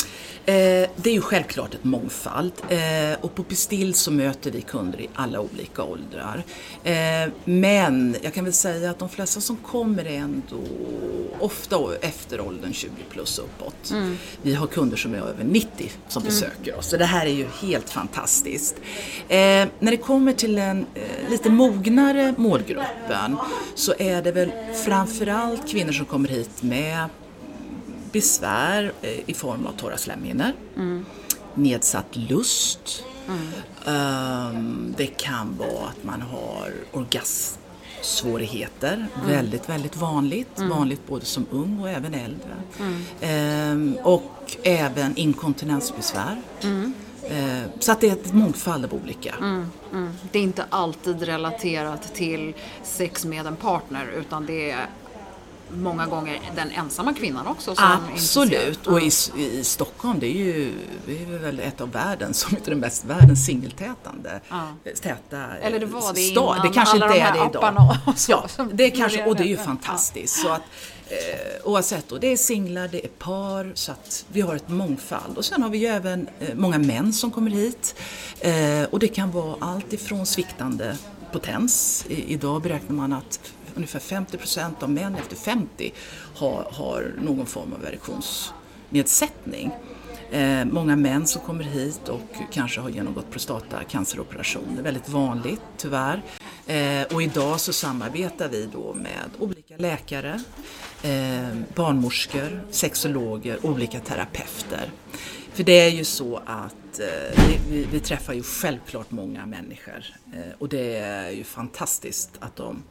Eh, 0.47 0.89
det 0.95 1.09
är 1.09 1.13
ju 1.13 1.21
självklart 1.21 1.73
ett 1.73 1.83
mångfald 1.83 2.53
eh, 2.69 3.19
och 3.21 3.35
på 3.35 3.43
Pistill 3.43 3.93
så 3.93 4.11
möter 4.11 4.51
vi 4.51 4.61
kunder 4.61 5.01
i 5.01 5.09
alla 5.13 5.39
olika 5.39 5.83
åldrar. 5.83 6.43
Eh, 6.83 7.29
men 7.45 8.15
jag 8.21 8.33
kan 8.33 8.43
väl 8.43 8.53
säga 8.53 8.91
att 8.91 8.99
de 8.99 9.09
flesta 9.09 9.41
som 9.41 9.57
kommer 9.57 10.05
är 10.05 10.17
ändå 10.17 10.57
ofta 11.39 11.77
efter 12.01 12.41
åldern 12.41 12.73
20 12.73 12.91
plus 13.09 13.39
uppåt. 13.39 13.91
Mm. 13.91 14.17
Vi 14.41 14.53
har 14.53 14.67
kunder 14.67 14.97
som 14.97 15.13
är 15.13 15.17
över 15.17 15.43
90 15.43 15.91
som 16.07 16.21
mm. 16.21 16.29
besöker 16.29 16.77
oss 16.77 16.89
så 16.89 16.97
det 16.97 17.05
här 17.05 17.25
är 17.25 17.33
ju 17.33 17.47
helt 17.61 17.89
fantastiskt. 17.89 18.75
när 19.27 19.91
det 19.91 19.97
kommer 19.97 20.33
till 20.33 20.55
den 20.55 20.85
lite 21.29 21.49
mognare 21.49 22.33
målgruppen 22.37 23.37
så 23.75 23.93
är 23.99 24.21
det 24.21 24.31
väl 24.31 24.51
framförallt 24.85 25.67
kvinnor 25.69 25.91
som 25.91 26.05
kommer 26.05 26.29
hit 26.29 26.63
med 26.63 27.09
besvär 28.17 28.91
eh, 29.01 29.19
i 29.25 29.33
form 29.33 29.67
av 29.67 29.71
torra 29.71 29.97
slemhinnor, 29.97 30.51
mm. 30.75 31.05
nedsatt 31.53 32.15
lust. 32.15 33.03
Mm. 33.27 33.47
Um, 33.85 34.93
det 34.97 35.05
kan 35.05 35.57
vara 35.57 35.87
att 35.87 36.03
man 36.03 36.21
har 36.21 36.73
orgasmsvårigheter, 36.91 38.93
mm. 38.93 39.09
väldigt, 39.27 39.69
väldigt 39.69 39.95
vanligt. 39.95 40.57
Mm. 40.57 40.69
Vanligt 40.69 41.07
både 41.07 41.25
som 41.25 41.45
ung 41.51 41.79
och 41.79 41.89
även 41.89 42.13
äldre. 42.13 42.55
Um, 43.71 43.97
och 44.03 44.57
även 44.63 45.17
inkontinensbesvär. 45.17 46.41
Uh, 46.65 46.89
så 47.79 47.91
att 47.91 48.01
det 48.01 48.09
är 48.09 48.13
ett 48.13 48.33
mångfald 48.33 48.85
av 48.85 48.93
olika. 48.93 49.35
Mm, 49.39 49.71
mm. 49.93 50.13
Det 50.31 50.39
är 50.39 50.43
inte 50.43 50.65
alltid 50.69 51.21
relaterat 51.21 52.15
till 52.15 52.53
sex 52.83 53.25
med 53.25 53.45
en 53.45 53.55
partner 53.55 54.07
utan 54.17 54.45
det 54.45 54.71
är 54.71 54.87
många 55.69 56.05
gånger 56.05 56.39
den 56.55 56.71
ensamma 56.71 57.13
kvinnan 57.13 57.47
också. 57.47 57.73
Absolut, 57.77 58.87
och 58.87 59.01
i, 59.01 59.11
i 59.37 59.63
Stockholm 59.63 60.19
det 60.19 60.27
är 60.27 60.45
ju 60.45 60.73
vi 61.05 61.23
är 61.23 61.39
väl 61.39 61.59
ett 61.59 61.81
av 61.81 61.91
världens, 61.91 62.45
om 62.45 62.57
inte 62.57 62.71
den 62.71 62.79
mest 62.79 63.05
världens 63.05 63.45
singeltätande 63.45 64.41
ja. 64.49 64.67
täta 65.01 65.57
Eller 65.61 65.79
det 65.79 65.85
var 65.85 66.13
det 66.13 66.21
stad. 66.21 66.55
innan, 66.55 66.67
det 66.67 66.73
kanske 66.73 66.97
inte 66.97 67.07
de 67.07 67.19
är 67.19 67.31
det 67.31 67.49
idag. 67.49 67.97
Och 68.05 68.19
så, 68.19 68.31
ja, 68.31 68.65
det 68.73 68.89
kanske, 68.89 69.25
och 69.25 69.35
det 69.35 69.43
är 69.43 69.47
ju 69.47 69.57
fantastiskt. 69.57 70.37
Ja. 70.37 70.49
Så 70.49 70.53
att, 70.53 70.61
eh, 71.07 71.67
oavsett, 71.69 72.09
då, 72.09 72.17
det 72.17 72.27
är 72.27 72.37
singlar, 72.37 72.87
det 72.87 73.05
är 73.05 73.09
par, 73.09 73.71
så 73.75 73.91
att 73.91 74.25
vi 74.27 74.41
har 74.41 74.55
ett 74.55 74.69
mångfald. 74.69 75.37
Och 75.37 75.45
sen 75.45 75.63
har 75.63 75.69
vi 75.69 75.77
ju 75.77 75.87
även 75.87 76.27
eh, 76.39 76.55
många 76.55 76.77
män 76.77 77.13
som 77.13 77.31
kommer 77.31 77.51
hit. 77.51 77.95
Eh, 78.39 78.83
och 78.91 78.99
det 78.99 79.07
kan 79.07 79.31
vara 79.31 79.55
allt 79.59 79.93
ifrån 79.93 80.25
sviktande 80.25 80.97
potens. 81.31 82.05
I, 82.09 82.33
idag 82.33 82.61
beräknar 82.61 82.95
man 82.95 83.13
att 83.13 83.39
ungefär 83.77 83.99
50 83.99 84.37
procent 84.37 84.83
av 84.83 84.89
män 84.89 85.15
efter 85.15 85.35
50 85.35 85.93
har, 86.35 86.67
har 86.71 87.13
någon 87.21 87.45
form 87.45 87.73
av 87.73 87.85
erektionsnedsättning. 87.85 89.71
Eh, 90.31 90.65
många 90.65 90.95
män 90.95 91.27
som 91.27 91.41
kommer 91.41 91.63
hit 91.63 92.09
och 92.09 92.21
kanske 92.51 92.81
har 92.81 92.89
genomgått 92.89 93.31
prostatacanceroperation. 93.31 94.63
Det 94.73 94.81
är 94.81 94.83
väldigt 94.83 95.09
vanligt 95.09 95.61
tyvärr. 95.77 96.21
Eh, 96.67 97.03
och 97.13 97.23
idag 97.23 97.59
så 97.59 97.73
samarbetar 97.73 98.49
vi 98.49 98.69
då 98.73 98.93
med 98.93 99.29
olika 99.39 99.77
läkare, 99.77 100.43
eh, 101.03 101.57
barnmorskor, 101.75 102.61
sexologer, 102.71 103.65
olika 103.65 103.99
terapeuter. 103.99 104.91
För 105.57 105.63
det 105.63 105.79
är 105.79 105.89
ju 105.89 106.03
så 106.03 106.41
att 106.45 106.99
eh, 106.99 107.45
vi, 107.69 107.87
vi, 107.91 107.99
träffar 107.99 108.33
ju 108.33 108.43
självklart 108.43 109.11
många 109.11 109.45
människor 109.45 110.05
eh, 110.33 110.53
och 110.57 110.69
det 110.69 110.95
är 110.95 111.29
ju 111.29 111.43
fantastiskt 111.43 112.31
att 112.39 112.55
de 112.55 112.83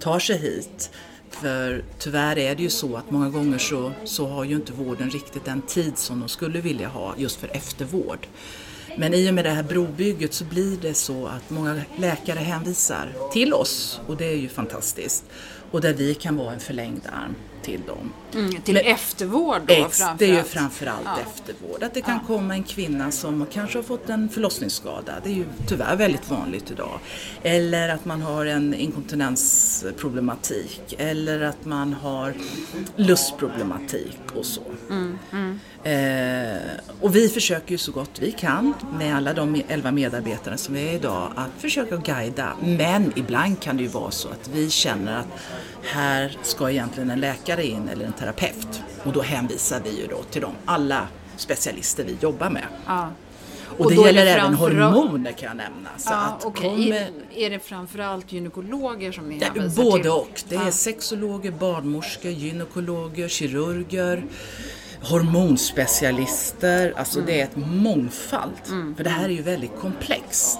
tar 0.00 0.18
sig 0.18 0.38
hit. 0.38 0.90
För 1.30 1.84
tyvärr 1.98 2.38
är 2.38 2.54
det 2.54 2.62
ju 2.62 2.70
så 2.70 2.96
att 2.96 3.10
många 3.10 3.28
gånger 3.28 3.58
så, 3.58 3.92
så 4.04 4.26
har 4.26 4.44
ju 4.44 4.54
inte 4.54 4.72
vården 4.72 5.10
riktigt 5.10 5.44
den 5.44 5.62
tid 5.62 5.98
som 5.98 6.20
de 6.20 6.28
skulle 6.28 6.60
vilja 6.60 6.88
ha 6.88 7.14
just 7.16 7.40
för 7.40 7.56
eftervård. 7.56 8.26
Men 8.98 9.14
i 9.14 9.30
och 9.30 9.34
med 9.34 9.44
det 9.44 9.50
här 9.50 9.62
brobygget 9.62 10.34
så 10.34 10.44
blir 10.44 10.76
det 10.76 10.94
så 10.94 11.26
att 11.26 11.50
många 11.50 11.80
läkare 11.98 12.38
hänvisar 12.38 13.12
till 13.32 13.54
oss 13.54 14.00
och 14.06 14.16
det 14.16 14.26
är 14.26 14.36
ju 14.36 14.48
fantastiskt. 14.48 15.24
Och 15.70 15.80
där 15.80 15.94
vi 15.94 16.14
kan 16.14 16.36
vara 16.36 16.52
en 16.52 16.60
förlängd 16.60 17.02
arm 17.06 17.34
till 17.66 17.80
dem. 17.86 18.12
Mm, 18.34 18.62
till 18.62 18.74
Men, 18.74 18.84
eftervård 18.84 19.62
då 19.66 19.74
ex, 19.74 20.02
Det 20.18 20.24
är 20.24 20.36
ju 20.36 20.42
framförallt 20.42 21.00
ja. 21.04 21.18
eftervård. 21.20 21.82
Att 21.82 21.94
det 21.94 22.00
kan 22.00 22.14
ja. 22.14 22.20
komma 22.26 22.54
en 22.54 22.62
kvinna 22.62 23.10
som 23.10 23.46
kanske 23.52 23.78
har 23.78 23.82
fått 23.82 24.08
en 24.08 24.28
förlossningsskada. 24.28 25.12
Det 25.24 25.30
är 25.30 25.34
ju 25.34 25.44
tyvärr 25.68 25.96
väldigt 25.96 26.30
vanligt 26.30 26.70
idag. 26.70 27.00
Eller 27.42 27.88
att 27.88 28.04
man 28.04 28.22
har 28.22 28.46
en 28.46 28.74
inkontinensproblematik. 28.74 30.94
Eller 30.98 31.40
att 31.40 31.64
man 31.64 31.92
har 31.92 32.34
lustproblematik 32.96 34.18
och 34.34 34.46
så. 34.46 34.62
Mm, 34.90 35.18
mm. 35.32 35.58
Eh, 35.86 36.56
och 37.00 37.16
vi 37.16 37.28
försöker 37.28 37.72
ju 37.72 37.78
så 37.78 37.92
gott 37.92 38.10
vi 38.20 38.32
kan 38.32 38.74
med 38.98 39.16
alla 39.16 39.32
de 39.32 39.62
elva 39.68 39.92
medarbetare 39.92 40.56
som 40.56 40.74
vi 40.74 40.88
är 40.88 40.92
idag 40.92 41.32
att 41.36 41.50
försöka 41.58 41.96
guida. 41.96 42.52
Men 42.62 43.12
ibland 43.16 43.60
kan 43.60 43.76
det 43.76 43.82
ju 43.82 43.88
vara 43.88 44.10
så 44.10 44.28
att 44.28 44.50
vi 44.52 44.70
känner 44.70 45.18
att 45.18 45.26
här 45.86 46.38
ska 46.42 46.70
egentligen 46.70 47.10
en 47.10 47.20
läkare 47.20 47.66
in 47.66 47.88
eller 47.88 48.04
en 48.04 48.12
terapeut. 48.12 48.82
Och 49.04 49.12
då 49.12 49.22
hänvisar 49.22 49.80
vi 49.84 50.00
ju 50.00 50.06
då 50.06 50.22
till 50.22 50.42
dem, 50.42 50.52
alla 50.64 51.08
specialister 51.36 52.04
vi 52.04 52.16
jobbar 52.20 52.50
med. 52.50 52.66
Ja. 52.86 53.10
Och, 53.78 53.84
och 53.84 53.90
det 53.90 53.96
gäller 53.96 54.24
det 54.24 54.30
även 54.30 54.54
hormoner 54.54 55.32
kan 55.32 55.48
jag 55.48 55.56
nämna. 55.56 55.90
Så 55.96 56.12
ja, 56.12 56.16
att 56.16 56.44
okay. 56.44 56.70
kommer... 56.70 57.08
Är 57.34 57.50
det 57.50 57.58
framförallt 57.58 58.32
gynekologer 58.32 59.12
som 59.12 59.28
ni 59.28 59.44
hänvisar 59.44 59.82
Både 59.82 60.02
till? 60.02 60.10
och. 60.10 60.42
Det 60.48 60.56
är 60.56 60.70
sexologer, 60.70 61.50
barnmorskor, 61.50 62.30
gynekologer, 62.30 63.28
kirurger 63.28 64.24
hormonspecialister, 65.02 66.94
alltså 66.96 67.20
det 67.20 67.40
är 67.40 67.44
ett 67.44 67.56
mångfald. 67.56 68.52
För 68.96 69.04
det 69.04 69.10
här 69.10 69.24
är 69.24 69.32
ju 69.32 69.42
väldigt 69.42 69.76
komplext. 69.80 70.58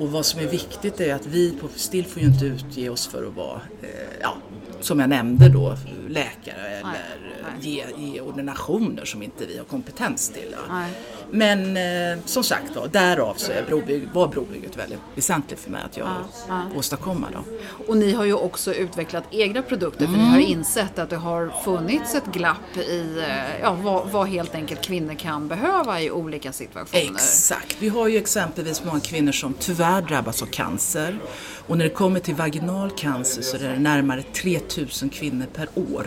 Och 0.00 0.12
vad 0.12 0.26
som 0.26 0.40
är 0.40 0.46
viktigt 0.46 1.00
är 1.00 1.14
att 1.14 1.26
vi 1.26 1.52
på 1.60 1.68
Still 1.76 2.06
får 2.06 2.22
ju 2.22 2.28
inte 2.28 2.44
utge 2.44 2.88
oss 2.88 3.06
för 3.06 3.26
att 3.26 3.34
vara, 3.34 3.60
eh, 3.82 3.88
ja, 4.20 4.36
som 4.80 5.00
jag 5.00 5.08
nämnde 5.08 5.48
då, 5.48 5.76
läkare 6.08 6.68
eller 6.68 7.30
Ge, 7.60 7.84
ge 7.98 8.20
ordinationer 8.20 9.04
som 9.04 9.22
inte 9.22 9.46
vi 9.46 9.58
har 9.58 9.64
kompetens 9.64 10.28
till. 10.28 10.54
Ja. 10.68 10.86
Men 11.32 11.76
eh, 11.76 12.24
som 12.24 12.44
sagt 12.44 12.74
då, 12.74 12.86
därav 12.86 13.34
så 13.34 13.52
är 13.52 13.64
brobygg, 13.66 14.08
var 14.12 14.28
brobygget 14.28 14.76
väldigt 14.76 14.98
väsentligt 15.14 15.60
för 15.60 15.70
mig 15.70 15.82
att 15.84 15.96
jag 15.96 16.06
ja, 16.06 16.24
ja. 16.48 16.78
åstadkomma. 16.78 17.28
Då. 17.32 17.44
Och 17.86 17.96
ni 17.96 18.12
har 18.12 18.24
ju 18.24 18.34
också 18.34 18.74
utvecklat 18.74 19.24
egna 19.30 19.62
produkter 19.62 20.04
mm. 20.04 20.16
för 20.16 20.24
ni 20.24 20.30
har 20.30 20.50
insett 20.50 20.98
att 20.98 21.10
det 21.10 21.16
har 21.16 21.52
funnits 21.64 22.14
ett 22.14 22.26
glapp 22.26 22.76
i 22.76 23.24
eh, 23.28 23.60
ja, 23.62 23.72
vad, 23.82 24.10
vad 24.10 24.28
helt 24.28 24.54
enkelt 24.54 24.82
kvinnor 24.84 25.14
kan 25.14 25.48
behöva 25.48 26.00
i 26.00 26.10
olika 26.10 26.52
situationer. 26.52 27.14
Exakt. 27.14 27.76
Vi 27.80 27.88
har 27.88 28.08
ju 28.08 28.16
exempelvis 28.16 28.84
många 28.84 29.00
kvinnor 29.00 29.32
som 29.32 29.54
tyvärr 29.58 30.02
drabbas 30.02 30.42
av 30.42 30.46
cancer. 30.46 31.18
Och 31.66 31.78
när 31.78 31.84
det 31.84 31.90
kommer 31.90 32.20
till 32.20 32.34
vaginal 32.34 32.90
cancer 32.90 33.42
så 33.42 33.56
är 33.56 33.60
det 33.60 33.78
närmare 33.78 34.22
3000 34.22 35.10
kvinnor 35.10 35.46
per 35.54 35.68
år 35.74 36.06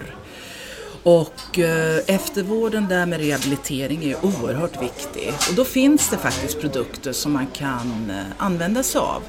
och 1.03 1.60
eh, 1.60 1.98
eftervården 2.07 2.88
där 2.88 3.05
med 3.05 3.19
rehabilitering 3.19 4.03
är 4.03 4.25
oerhört 4.25 4.81
viktig. 4.81 5.33
Och 5.50 5.55
då 5.55 5.65
finns 5.65 6.10
det 6.10 6.17
faktiskt 6.17 6.62
produkter 6.62 7.12
som 7.12 7.33
man 7.33 7.48
kan 7.48 8.10
eh, 8.10 8.25
använda 8.38 8.83
sig 8.83 9.00
av 9.00 9.24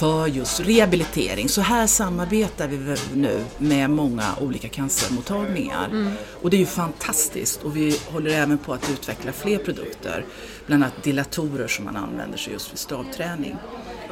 för 0.00 0.26
just 0.26 0.60
rehabilitering. 0.60 1.48
Så 1.48 1.60
här 1.60 1.86
samarbetar 1.86 2.68
vi 2.68 2.96
nu 3.14 3.44
med 3.58 3.90
många 3.90 4.34
olika 4.40 4.68
cancermottagningar. 4.68 5.86
Mm. 5.86 6.12
Och 6.42 6.50
det 6.50 6.56
är 6.56 6.58
ju 6.58 6.66
fantastiskt 6.66 7.62
och 7.62 7.76
vi 7.76 7.98
håller 8.06 8.30
även 8.30 8.58
på 8.58 8.72
att 8.72 8.90
utveckla 8.90 9.32
fler 9.32 9.58
produkter. 9.58 10.24
Bland 10.66 10.84
annat 10.84 11.02
dilatorer 11.02 11.68
som 11.68 11.84
man 11.84 11.96
använder 11.96 12.38
sig 12.38 12.52
just 12.52 12.72
vid 12.72 12.78
stavträning. 12.78 13.56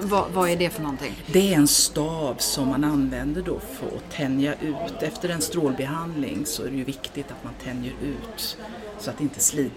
Vad, 0.03 0.31
vad, 0.33 0.51
är 0.51 0.57
det 0.57 0.71
för 0.71 0.83
någonting? 0.83 1.23
Det 1.27 1.55
är 1.55 1.57
en 1.57 1.69
stav 1.69 2.35
som 2.39 2.69
man 2.69 2.85
använder 2.85 3.43
då 3.43 3.61
för 3.61 3.87
att 3.87 4.11
tänja 4.11 4.55
ut. 4.55 5.03
Efter 5.03 5.29
en 5.29 5.41
strålbehandling 5.41 6.47
så 6.47 6.63
är 6.63 6.71
det 6.71 6.77
ju 6.77 6.85
viktigt 6.85 7.27
att 7.27 7.45
man 7.45 7.55
tänjer 7.65 7.93
ut 8.03 8.57
så 9.01 9.11
att 9.11 9.21
inte 9.21 9.41
slid, 9.41 9.71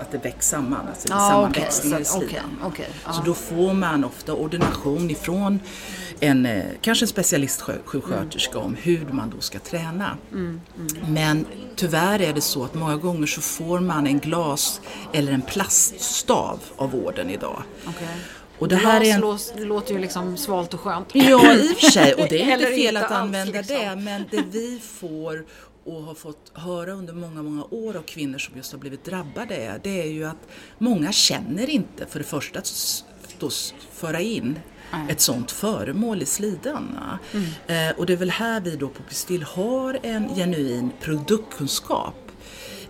att 0.00 0.12
det 0.12 0.18
väcks 0.18 0.48
samman, 0.48 0.88
alltså 0.88 1.14
ah, 1.14 1.30
sammanväxningar 1.30 1.96
okay. 1.96 2.02
i 2.02 2.04
slidan. 2.04 2.58
Okay, 2.58 2.68
okay, 2.68 2.86
ah. 3.04 3.12
Så 3.12 3.22
då 3.22 3.34
får 3.34 3.72
man 3.72 4.04
ofta 4.04 4.32
ordination 4.32 5.10
ifrån 5.10 5.60
en, 6.20 6.46
eh, 6.46 6.64
kanske 6.80 7.04
en 7.04 7.08
specialistsjuksköterska 7.08 8.58
mm. 8.58 8.66
om 8.66 8.74
hur 8.74 9.06
man 9.12 9.30
då 9.30 9.40
ska 9.40 9.58
träna. 9.58 10.16
Mm, 10.32 10.60
mm. 10.76 11.12
Men 11.12 11.46
tyvärr 11.76 12.22
är 12.22 12.32
det 12.32 12.40
så 12.40 12.64
att 12.64 12.74
många 12.74 12.96
gånger 12.96 13.26
så 13.26 13.40
får 13.40 13.80
man 13.80 14.06
en 14.06 14.18
glas 14.18 14.80
eller 15.12 15.32
en 15.32 15.42
plaststav 15.42 16.60
av 16.76 16.90
vården 16.90 17.30
idag. 17.30 17.62
Och 18.58 18.68
det 18.68 18.76
här 18.76 19.00
är 19.00 19.14
en... 19.14 19.68
låter 19.68 19.94
ju 19.94 20.00
liksom 20.00 20.36
svalt 20.36 20.74
och 20.74 20.80
skönt. 20.80 21.08
Ja, 21.12 21.54
i 21.54 21.72
och 21.72 21.78
för 21.78 21.90
sig. 21.90 22.14
Och 22.14 22.26
det 22.30 22.42
är 22.42 22.52
inte 22.52 22.66
fel 22.66 22.78
inte 22.78 23.06
att 23.06 23.12
använda 23.12 23.58
liksom. 23.58 23.76
det. 23.76 23.96
Men 23.96 24.24
det 24.30 24.44
vi 24.50 24.80
får 24.82 25.46
och 25.84 26.02
har 26.02 26.14
fått 26.14 26.52
höra 26.54 26.92
under 26.92 27.12
många, 27.12 27.42
många 27.42 27.64
år 27.70 27.96
av 27.96 28.02
kvinnor 28.02 28.38
som 28.38 28.56
just 28.56 28.72
har 28.72 28.78
blivit 28.78 29.04
drabbade 29.04 29.56
är, 29.56 29.80
det 29.82 30.02
är 30.02 30.06
ju 30.06 30.24
att 30.24 30.48
många 30.78 31.12
känner 31.12 31.70
inte 31.70 32.06
för 32.06 32.18
det 32.18 32.24
första 32.24 32.58
att 32.58 33.04
då 33.38 33.50
föra 33.92 34.20
in 34.20 34.58
Mm. 34.92 35.08
ett 35.08 35.20
sånt 35.20 35.50
föremål 35.50 36.22
i 36.22 36.26
slidan. 36.26 36.98
Mm. 37.32 37.90
Eh, 37.90 37.98
och 37.98 38.06
det 38.06 38.12
är 38.12 38.16
väl 38.16 38.30
här 38.30 38.60
vi 38.60 38.76
då 38.76 38.88
på 38.88 39.02
Pistil 39.02 39.42
har 39.42 39.98
en 40.02 40.34
genuin 40.34 40.90
produktkunskap 41.00 42.14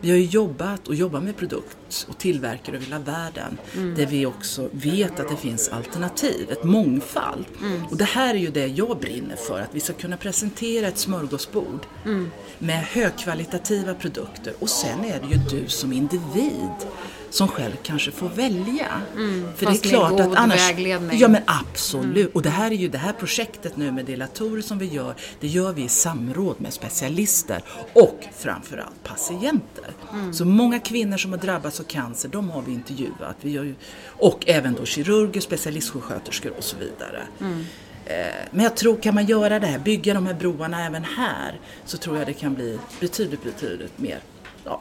vi 0.01 0.11
har 0.11 0.17
ju 0.17 0.25
jobbat 0.25 0.89
och 0.89 0.95
jobbar 0.95 1.21
med 1.21 1.37
produkt 1.37 2.07
och 2.09 2.19
tillverkare 2.19 2.77
över 2.77 2.87
hela 2.87 2.99
världen 2.99 3.59
mm. 3.77 3.95
där 3.95 4.07
vi 4.07 4.27
också 4.27 4.69
vet 4.73 5.21
att 5.21 5.29
det 5.29 5.37
finns 5.37 5.69
alternativ, 5.69 6.51
ett 6.51 6.65
mångfald. 6.65 7.45
Mm. 7.61 7.87
Och 7.87 7.97
det 7.97 8.05
här 8.05 8.35
är 8.35 8.39
ju 8.39 8.51
det 8.51 8.67
jag 8.67 8.99
brinner 8.99 9.37
för, 9.37 9.61
att 9.61 9.75
vi 9.75 9.81
ska 9.81 9.93
kunna 9.93 10.17
presentera 10.17 10.87
ett 10.89 10.99
smörgåsbord 10.99 11.87
mm. 12.05 12.31
med 12.59 12.85
högkvalitativa 12.85 13.95
produkter 13.95 14.55
och 14.59 14.69
sen 14.69 15.05
är 15.05 15.21
det 15.21 15.35
ju 15.35 15.61
du 15.61 15.69
som 15.69 15.93
individ 15.93 16.87
som 17.31 17.49
själv 17.49 17.77
kanske 17.83 18.11
får 18.11 18.29
välja. 18.29 19.03
Mm, 19.15 19.49
För 19.57 19.67
det 19.67 19.73
är 19.73 19.89
klart 19.89 20.21
att 20.21 20.35
annars... 20.35 20.71
Vägledning. 20.71 21.19
Ja 21.19 21.29
men 21.29 21.43
absolut. 21.47 22.17
Mm. 22.17 22.31
Och 22.35 22.43
det 22.43 22.51
här 22.51 22.71
är 22.71 22.75
ju 22.75 22.89
det 22.89 22.99
här 22.99 23.13
projektet 23.13 23.77
nu 23.77 23.93
med 23.93 24.05
delatorer 24.05 24.63
som 24.63 24.79
vi 24.79 24.87
gör, 24.87 25.15
det 25.41 25.49
gör 25.49 25.73
vi 25.73 25.83
i 25.83 25.89
samråd 25.89 26.61
med 26.61 26.73
specialister 26.73 27.63
och 27.93 28.25
framförallt 28.37 29.05
patienter. 29.05 29.91
Mm. 30.13 30.33
Så 30.35 30.45
många 30.45 30.81
kvinnor 30.81 31.17
som 31.17 31.33
har 31.33 31.39
drabbats 31.39 31.81
av 31.81 31.85
cancer, 31.85 32.29
de 32.29 32.51
har 32.51 32.63
vi 32.63 32.73
intervjuat. 32.73 33.37
Vi 33.41 33.51
gör 33.51 33.65
ju, 33.65 33.75
och 34.07 34.45
även 34.49 34.75
då 34.75 34.85
kirurger, 34.85 35.41
specialistsjuksköterskor 35.41 36.53
och 36.57 36.65
så 36.65 36.77
vidare. 36.77 37.23
Mm. 37.41 37.65
Eh, 38.07 38.15
men 38.51 38.65
jag 38.65 38.77
tror, 38.77 38.97
kan 38.97 39.15
man 39.15 39.27
göra 39.27 39.59
det 39.59 39.67
här, 39.67 39.79
bygga 39.79 40.15
de 40.15 40.27
här 40.27 40.35
broarna 40.35 40.87
även 40.87 41.05
här, 41.05 41.61
så 41.85 41.97
tror 41.97 42.19
jag 42.19 42.27
det 42.27 42.33
kan 42.33 42.55
bli 42.55 42.79
betydligt, 43.01 43.45
betydligt 43.45 43.99
mer 43.99 44.19
ja, 44.65 44.81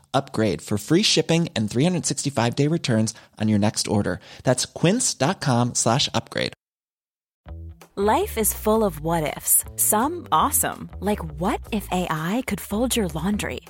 upgrade 0.13 0.61
for 0.61 0.77
free 0.77 1.03
shipping 1.03 1.49
and 1.55 1.69
365 1.69 2.55
day 2.55 2.67
returns 2.67 3.13
on 3.39 3.47
your 3.47 3.59
next 3.59 3.87
order. 3.87 4.19
That's 4.43 4.65
quince.com 4.65 5.75
slash 5.75 6.09
upgrade. 6.13 6.53
Life 7.95 8.37
is 8.37 8.53
full 8.53 8.85
of 8.85 9.01
what 9.01 9.37
ifs. 9.37 9.65
Some 9.75 10.27
awesome, 10.31 10.89
like 11.01 11.19
what 11.39 11.59
if 11.71 11.87
AI 11.91 12.41
could 12.47 12.61
fold 12.61 12.95
your 12.95 13.09
laundry? 13.09 13.61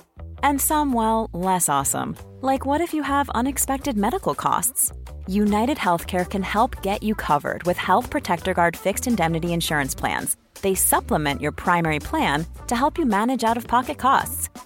And 0.44 0.60
some, 0.60 0.92
well, 0.92 1.28
less 1.32 1.68
awesome, 1.68 2.16
like 2.40 2.64
what 2.64 2.80
if 2.80 2.94
you 2.94 3.02
have 3.02 3.28
unexpected 3.30 3.96
medical 3.96 4.34
costs? 4.34 4.92
United 5.26 5.76
Healthcare 5.76 6.28
can 6.28 6.42
help 6.42 6.82
get 6.82 7.02
you 7.02 7.14
covered 7.14 7.64
with 7.64 7.76
Health 7.76 8.10
Protector 8.10 8.54
Guard 8.54 8.76
fixed 8.76 9.06
indemnity 9.06 9.52
insurance 9.52 9.94
plans 9.94 10.36
they 10.62 10.74
supplement 10.74 11.42
your 11.42 11.52
primary 11.52 11.98
plan 12.00 12.46
to 12.68 12.76
help 12.76 12.96
you 12.96 13.04
manage 13.04 13.44
out 13.44 13.56
of 13.56 13.66
pocket 13.66 13.98
costs. 13.98 14.48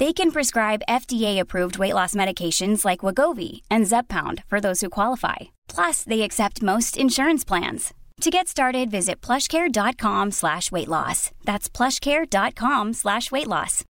They 0.00 0.14
can 0.14 0.30
prescribe 0.30 0.86
FDA-approved 0.88 1.78
weight 1.78 1.92
loss 1.92 2.14
medications 2.14 2.86
like 2.86 3.04
Wagovi 3.04 3.60
and 3.70 3.86
Zepbound 3.86 4.42
for 4.48 4.58
those 4.58 4.80
who 4.80 4.88
qualify. 4.88 5.36
Plus, 5.68 6.04
they 6.04 6.22
accept 6.22 6.62
most 6.62 6.96
insurance 6.96 7.44
plans. 7.44 7.92
To 8.22 8.30
get 8.30 8.48
started, 8.48 8.90
visit 8.90 9.20
plushcare.com 9.20 10.30
slash 10.30 10.72
weight 10.72 10.88
loss. 10.88 11.30
That's 11.44 11.68
plushcare.com 11.68 12.94
slash 12.94 13.30
weight 13.30 13.46
loss. 13.46 13.84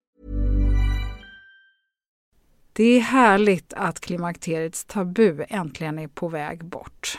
Det 2.73 2.85
är 2.85 3.01
härligt 3.01 3.73
att 3.73 4.01
klimakteriets 4.01 4.85
tabu 4.85 5.45
äntligen 5.49 5.99
är 5.99 6.09
på 6.09 6.29
väg 6.29 6.65
bort. 6.65 7.19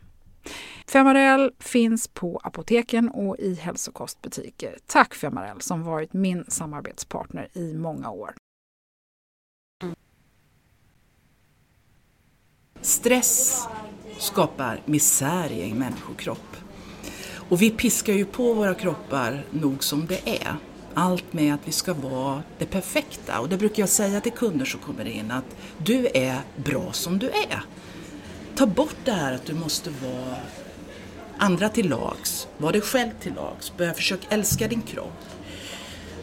Femarel 0.87 1.51
finns 1.59 2.07
på 2.07 2.39
apoteken 2.43 3.09
och 3.09 3.39
i 3.39 3.53
hälsokostbutiker. 3.53 4.77
Tack 4.85 5.13
Femarel 5.15 5.61
som 5.61 5.83
varit 5.83 6.13
min 6.13 6.45
samarbetspartner 6.47 7.47
i 7.53 7.73
många 7.73 8.09
år. 8.09 8.33
Stress 12.81 13.67
skapar 14.17 14.81
misär 14.85 15.51
i 15.51 15.71
en 15.71 15.79
människokropp. 15.79 16.57
Och 17.49 17.61
vi 17.61 17.69
piskar 17.69 18.13
ju 18.13 18.25
på 18.25 18.53
våra 18.53 18.73
kroppar 18.73 19.45
nog 19.51 19.83
som 19.83 20.05
det 20.05 20.29
är. 20.29 20.55
Allt 20.93 21.33
med 21.33 21.53
att 21.53 21.67
vi 21.67 21.71
ska 21.71 21.93
vara 21.93 22.43
det 22.57 22.65
perfekta. 22.65 23.39
Och 23.39 23.49
det 23.49 23.57
brukar 23.57 23.83
jag 23.83 23.89
säga 23.89 24.21
till 24.21 24.31
kunder 24.31 24.65
som 24.65 24.79
kommer 24.79 25.05
in 25.05 25.31
att 25.31 25.55
du 25.77 26.07
är 26.13 26.41
bra 26.55 26.91
som 26.91 27.19
du 27.19 27.29
är. 27.29 27.63
Ta 28.55 28.65
bort 28.65 28.95
det 29.05 29.11
här 29.11 29.33
att 29.33 29.45
du 29.45 29.53
måste 29.53 29.89
vara 29.89 30.35
andra 31.37 31.69
till 31.69 31.89
lags. 31.89 32.47
Var 32.57 32.71
dig 32.71 32.81
själv 32.81 33.11
till 33.19 33.33
lags. 33.33 33.77
Börja 33.77 33.93
försöka 33.93 34.27
älska 34.29 34.67
din 34.67 34.81
kropp. 34.81 35.25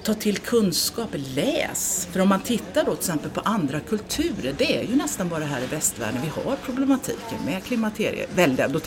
Ta 0.02 0.14
till 0.14 0.38
kunskap, 0.38 1.08
läs. 1.12 2.08
För 2.12 2.20
om 2.20 2.28
man 2.28 2.40
tittar 2.40 2.84
då 2.84 2.90
till 2.90 2.98
exempel 2.98 3.30
på 3.30 3.40
andra 3.40 3.80
kulturer, 3.80 4.54
det 4.58 4.76
är 4.76 4.82
ju 4.82 4.96
nästan 4.96 5.28
bara 5.28 5.44
här 5.44 5.62
i 5.62 5.66
västvärlden 5.66 6.20
vi 6.22 6.28
har 6.28 6.56
problematiken 6.56 7.38
med 7.44 7.64
klimateriet. 7.64 8.30
Då 8.68 8.80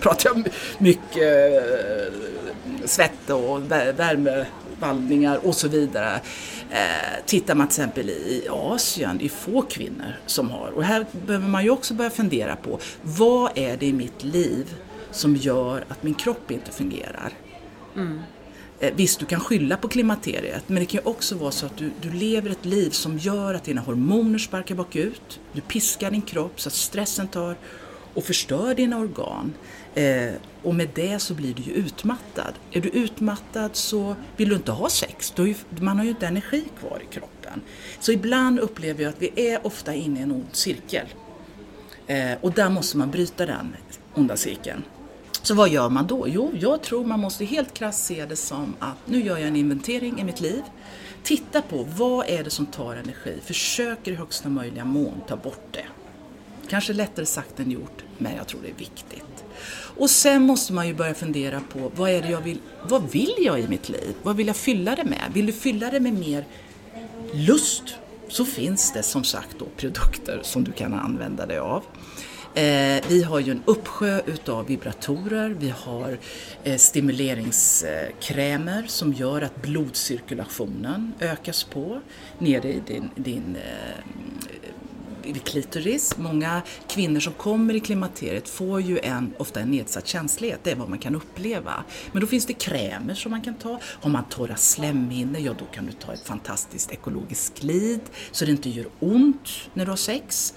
pratar 0.00 0.30
jag 0.30 0.48
mycket 0.78 1.52
eh, 1.62 2.86
svett 2.86 3.30
och 3.30 3.70
värme 3.70 4.46
värmevallningar 4.80 5.46
och 5.46 5.54
så 5.54 5.68
vidare. 5.68 6.20
Eh, 6.70 7.24
tittar 7.26 7.54
man 7.54 7.68
till 7.68 7.72
exempel 7.72 8.10
i 8.10 8.46
Asien, 8.50 9.18
det 9.18 9.24
är 9.24 9.28
få 9.28 9.62
kvinnor 9.62 10.16
som 10.26 10.50
har. 10.50 10.70
Och 10.70 10.84
här 10.84 11.06
behöver 11.26 11.48
man 11.48 11.64
ju 11.64 11.70
också 11.70 11.94
börja 11.94 12.10
fundera 12.10 12.56
på, 12.56 12.78
vad 13.02 13.50
är 13.54 13.76
det 13.76 13.86
i 13.86 13.92
mitt 13.92 14.24
liv 14.24 14.74
som 15.10 15.36
gör 15.36 15.84
att 15.88 16.02
min 16.02 16.14
kropp 16.14 16.50
inte 16.50 16.70
fungerar. 16.70 17.32
Mm. 17.96 18.20
Eh, 18.80 18.94
visst, 18.96 19.20
du 19.20 19.26
kan 19.26 19.40
skylla 19.40 19.76
på 19.76 19.88
klimakteriet, 19.88 20.68
men 20.68 20.80
det 20.80 20.86
kan 20.86 21.00
ju 21.00 21.10
också 21.10 21.36
vara 21.36 21.50
så 21.50 21.66
att 21.66 21.76
du, 21.76 21.90
du 22.00 22.10
lever 22.10 22.50
ett 22.50 22.64
liv 22.64 22.90
som 22.90 23.18
gör 23.18 23.54
att 23.54 23.64
dina 23.64 23.80
hormoner 23.80 24.38
sparkar 24.38 24.74
bakut. 24.74 25.40
Du 25.52 25.60
piskar 25.60 26.10
din 26.10 26.22
kropp 26.22 26.60
så 26.60 26.68
att 26.68 26.74
stressen 26.74 27.28
tar 27.28 27.56
och 28.14 28.24
förstör 28.24 28.74
dina 28.74 28.98
organ. 28.98 29.52
Eh, 29.96 30.34
och 30.62 30.74
med 30.74 30.88
det 30.94 31.18
så 31.18 31.34
blir 31.34 31.54
du 31.54 31.62
ju 31.62 31.72
utmattad. 31.72 32.54
Är 32.70 32.80
du 32.80 32.88
utmattad 32.88 33.76
så 33.76 34.16
vill 34.36 34.48
du 34.48 34.54
inte 34.54 34.72
ha 34.72 34.88
sex. 34.88 35.32
Ju, 35.36 35.54
man 35.68 35.96
har 35.96 36.04
ju 36.04 36.10
inte 36.10 36.26
energi 36.26 36.64
kvar 36.80 37.02
i 37.10 37.14
kroppen. 37.14 37.60
Så 38.00 38.12
ibland 38.12 38.58
upplever 38.58 39.02
jag 39.02 39.10
att 39.10 39.22
vi 39.22 39.50
är 39.50 39.66
ofta 39.66 39.94
inne 39.94 40.20
i 40.20 40.22
en 40.22 40.32
ond 40.32 40.48
cirkel. 40.52 41.06
Eh, 42.06 42.32
och 42.40 42.52
där 42.52 42.70
måste 42.70 42.96
man 42.96 43.10
bryta 43.10 43.46
den 43.46 43.76
onda 44.14 44.36
cirkeln. 44.36 44.82
Så 45.42 45.54
vad 45.54 45.68
gör 45.68 45.88
man 45.88 46.06
då? 46.06 46.28
Jo, 46.28 46.52
jag 46.60 46.82
tror 46.82 47.04
man 47.04 47.20
måste 47.20 47.44
helt 47.44 47.74
krasst 47.74 48.04
se 48.04 48.26
det 48.26 48.36
som 48.36 48.74
att 48.78 48.96
nu 49.04 49.22
gör 49.22 49.38
jag 49.38 49.48
en 49.48 49.56
inventering 49.56 50.20
i 50.20 50.24
mitt 50.24 50.40
liv. 50.40 50.62
Titta 51.22 51.62
på 51.62 51.86
vad 51.96 52.28
är 52.28 52.44
det 52.44 52.50
som 52.50 52.66
tar 52.66 52.94
energi? 52.94 53.38
Försöker 53.44 54.12
i 54.12 54.14
högsta 54.14 54.48
möjliga 54.48 54.84
mån 54.84 55.20
ta 55.28 55.36
bort 55.36 55.68
det. 55.72 55.86
Kanske 56.68 56.92
lättare 56.92 57.26
sagt 57.26 57.60
än 57.60 57.70
gjort, 57.70 58.04
men 58.18 58.36
jag 58.36 58.46
tror 58.46 58.60
det 58.62 58.68
är 58.68 58.78
viktigt. 58.78 59.25
Och 59.96 60.10
sen 60.10 60.42
måste 60.42 60.72
man 60.72 60.86
ju 60.86 60.94
börja 60.94 61.14
fundera 61.14 61.60
på 61.60 61.92
vad 61.96 62.10
är 62.10 62.22
det 62.22 62.28
jag 62.28 62.40
vill, 62.40 62.58
vad 62.88 63.10
vill 63.10 63.34
jag 63.38 63.60
i 63.60 63.68
mitt 63.68 63.88
liv? 63.88 64.14
Vad 64.22 64.36
vill 64.36 64.46
jag 64.46 64.56
fylla 64.56 64.96
det 64.96 65.04
med? 65.04 65.30
Vill 65.32 65.46
du 65.46 65.52
fylla 65.52 65.90
det 65.90 66.00
med 66.00 66.12
mer 66.12 66.44
lust? 67.32 67.82
Så 68.28 68.44
finns 68.44 68.92
det 68.92 69.02
som 69.02 69.24
sagt 69.24 69.56
då 69.58 69.66
produkter 69.76 70.40
som 70.42 70.64
du 70.64 70.72
kan 70.72 70.94
använda 70.94 71.46
dig 71.46 71.58
av. 71.58 71.82
Eh, 72.56 73.02
vi 73.08 73.22
har 73.22 73.40
ju 73.40 73.52
en 73.52 73.62
uppsjö 73.64 74.20
utav 74.26 74.66
vibratorer, 74.66 75.56
vi 75.58 75.74
har 75.76 76.18
eh, 76.64 76.76
stimuleringskrämer 76.76 78.84
som 78.86 79.12
gör 79.12 79.42
att 79.42 79.62
blodcirkulationen 79.62 81.12
ökas 81.20 81.64
på 81.64 82.00
nere 82.38 82.72
i 82.72 82.82
din, 82.86 83.10
din 83.14 83.56
eh, 83.56 83.62
klitoris. 85.34 86.16
Många 86.16 86.62
kvinnor 86.88 87.20
som 87.20 87.32
kommer 87.32 87.74
i 87.74 87.80
klimakteriet 87.80 88.48
får 88.48 88.80
ju 88.80 88.98
en, 88.98 89.34
ofta 89.38 89.60
en 89.60 89.70
nedsatt 89.70 90.06
känslighet, 90.06 90.60
det 90.62 90.70
är 90.70 90.76
vad 90.76 90.88
man 90.88 90.98
kan 90.98 91.14
uppleva. 91.14 91.84
Men 92.12 92.20
då 92.20 92.26
finns 92.26 92.46
det 92.46 92.52
krämer 92.52 93.14
som 93.14 93.30
man 93.30 93.40
kan 93.40 93.54
ta. 93.54 93.80
Har 93.82 94.10
man 94.10 94.24
torra 94.24 94.56
slemhinnor, 94.56 95.40
ja 95.40 95.54
då 95.58 95.64
kan 95.64 95.86
du 95.86 95.92
ta 95.92 96.12
ett 96.12 96.26
fantastiskt 96.26 96.92
ekologiskt 96.92 97.60
glid 97.60 98.00
så 98.32 98.44
det 98.44 98.50
inte 98.50 98.70
gör 98.70 98.86
ont 99.00 99.48
när 99.74 99.84
du 99.84 99.90
har 99.90 99.96
sex. 99.96 100.54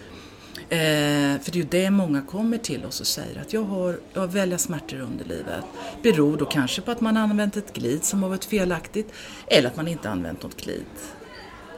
Eh, 0.70 1.42
för 1.42 1.52
det 1.52 1.56
är 1.56 1.64
ju 1.64 1.64
det 1.64 1.90
många 1.90 2.22
kommer 2.22 2.58
till 2.58 2.86
oss 2.86 3.02
och 3.02 3.08
säger 3.08 3.42
att 3.42 3.54
jag 3.54 3.64
har, 3.64 4.00
jag 4.14 4.22
har 4.22 4.28
väldiga 4.28 4.58
smärtor 4.58 5.00
under 5.00 5.26
livet. 5.26 5.64
Beror 6.04 6.38
då 6.38 6.46
kanske 6.46 6.82
på 6.82 6.92
att 6.92 7.02
man 7.02 7.18
använt 7.18 7.58
ett 7.58 7.74
glid 7.74 8.04
som 8.04 8.24
har 8.24 8.30
varit 8.30 8.46
felaktigt 8.46 9.14
eller 9.48 9.70
att 9.70 9.76
man 9.76 9.88
inte 9.88 10.10
använt 10.10 10.44
något 10.44 10.62
glid 10.64 10.86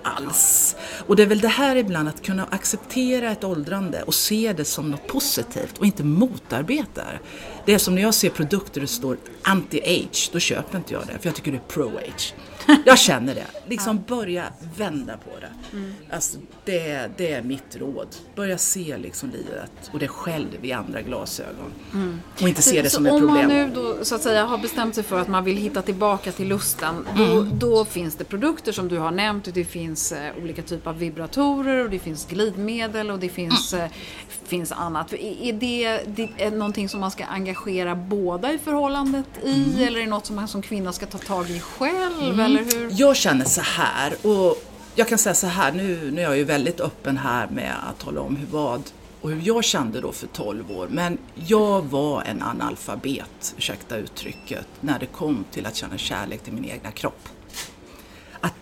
alls. 0.04 0.76
Och 1.08 1.16
det 1.16 1.24
är 1.24 1.28
väl 1.28 1.40
det 1.40 1.48
här 1.48 1.76
ibland 1.76 2.10
att 2.10 2.22
kunna 2.22 2.48
acceptera 2.50 3.32
ett 3.32 3.44
åldrande 3.44 4.04
och 4.04 4.14
se 4.14 4.54
det 4.54 4.66
som 4.66 4.92
något 4.92 5.08
positivt 5.08 5.78
och 5.78 5.86
inte 5.86 6.04
motarbeta 6.04 7.02
det. 7.04 7.20
Det 7.72 7.76
är 7.76 7.80
som 7.80 7.96
när 7.96 8.02
jag 8.02 8.14
ser 8.14 8.30
produkter 8.30 8.82
det 8.82 8.88
står 8.88 9.18
anti-age, 9.44 10.30
då 10.34 10.40
köper 10.40 10.78
inte 10.78 10.94
jag 10.94 11.08
det 11.08 11.20
för 11.20 11.28
jag 11.28 11.36
tycker 11.36 11.52
det 11.52 11.58
är 11.58 11.74
pro-age. 11.74 12.34
Jag 12.86 13.00
känner 13.00 13.36
det. 13.36 13.46
Liksom 13.68 14.04
börja 14.08 14.44
vända 14.78 15.18
på 15.18 15.30
det. 15.40 15.78
Mm. 15.78 15.94
Alltså, 16.12 16.38
det, 16.66 17.12
det 17.18 17.32
är 17.32 17.42
mitt 17.42 17.76
råd. 17.76 18.08
Börja 18.36 18.58
se 18.58 18.98
liksom 18.98 19.30
livet 19.30 19.72
och 19.94 20.00
det 20.00 20.08
själv 20.08 20.66
i 20.66 20.72
andra 20.72 21.02
glasögon. 21.02 21.72
Mm. 21.94 22.22
Och 22.42 22.48
inte 22.48 22.62
se 22.62 22.82
det 22.82 22.90
så, 22.90 22.96
som 22.96 23.06
ett 23.06 23.12
problem. 23.12 23.30
Om 23.30 23.36
man 23.36 23.48
nu 23.48 23.72
då 23.76 24.06
så 24.06 24.16
att 24.16 24.22
säga 24.22 24.46
har 24.46 24.58
bestämt 24.58 24.96
sig 24.96 25.04
för 25.04 25.20
att 25.20 25.28
man 25.28 25.44
vill 25.44 25.58
hitta 25.58 25.82
tillbaka 25.82 26.32
till 26.32 26.48
lusten. 26.48 27.08
Då, 27.18 27.24
mm. 27.24 27.60
då 27.60 27.86
finns 27.86 28.16
det 28.16 28.24
produkter 28.24 28.72
som 28.72 28.88
du 28.88 28.98
har 28.98 29.12
nämnt. 29.12 29.54
Det 29.54 29.66
finns 29.66 30.12
eh, 30.12 30.38
olika 30.44 30.62
typer 30.62 30.90
av 30.90 30.98
vibratorer 30.98 31.84
och 31.84 31.90
det 31.90 32.00
finns 32.00 32.28
glidmedel 32.28 33.12
och 33.12 33.20
det 33.20 33.30
finns, 33.30 33.74
eh, 33.74 33.90
finns 34.44 34.72
annat. 34.72 35.14
Är 35.14 35.54
det, 35.54 36.02
det 36.08 36.30
är 36.38 36.52
någonting 36.52 36.90
som 36.90 37.00
man 37.00 37.12
ska 37.12 37.26
engagera 37.26 37.61
båda 37.96 38.54
i 38.54 38.58
förhållandet 38.58 39.26
i? 39.44 39.54
Mm. 39.54 39.88
Eller 39.88 40.00
är 40.00 40.04
det 40.04 40.10
något 40.10 40.26
som 40.26 40.36
man 40.36 40.48
som 40.48 40.62
kvinna 40.62 40.94
ska 40.94 41.06
ta 41.06 41.18
tag 41.18 41.50
i 41.50 41.60
själv? 41.60 42.22
Mm 42.22 42.40
eller 42.40 42.64
hur? 42.64 42.90
Jag 42.92 43.16
känner 43.16 43.46
så 43.46 43.62
här 43.62 44.14
och 44.22 44.64
jag 44.96 45.08
kan 45.08 45.18
säga 45.18 45.36
så 45.36 45.48
här, 45.48 45.72
nu, 45.72 46.12
nu 46.12 46.22
är 46.22 46.26
jag 46.26 46.38
ju 46.38 46.44
väldigt 46.44 46.80
öppen 46.80 47.18
här 47.18 47.48
med 47.48 47.76
att 47.90 48.00
tala 48.00 48.22
om 48.22 48.36
hur 48.36 48.48
vad 48.48 48.84
och 49.22 49.30
hur 49.30 49.42
jag 49.44 49.64
kände 49.64 50.02
då 50.02 50.12
för 50.12 50.28
12 50.28 50.72
år. 50.72 50.88
Men 50.92 51.18
jag 51.36 51.82
var 51.82 52.22
en 52.24 52.42
analfabet, 52.42 53.56
ursäkta 53.58 53.98
uttrycket, 53.98 54.66
när 54.80 55.00
det 55.00 55.06
kom 55.06 55.46
till 55.52 55.66
att 55.66 55.76
känna 55.76 55.98
kärlek 55.98 56.44
till 56.44 56.54
min 56.54 56.66
egna 56.66 56.92
kropp. 56.92 57.30
Att 58.42 58.54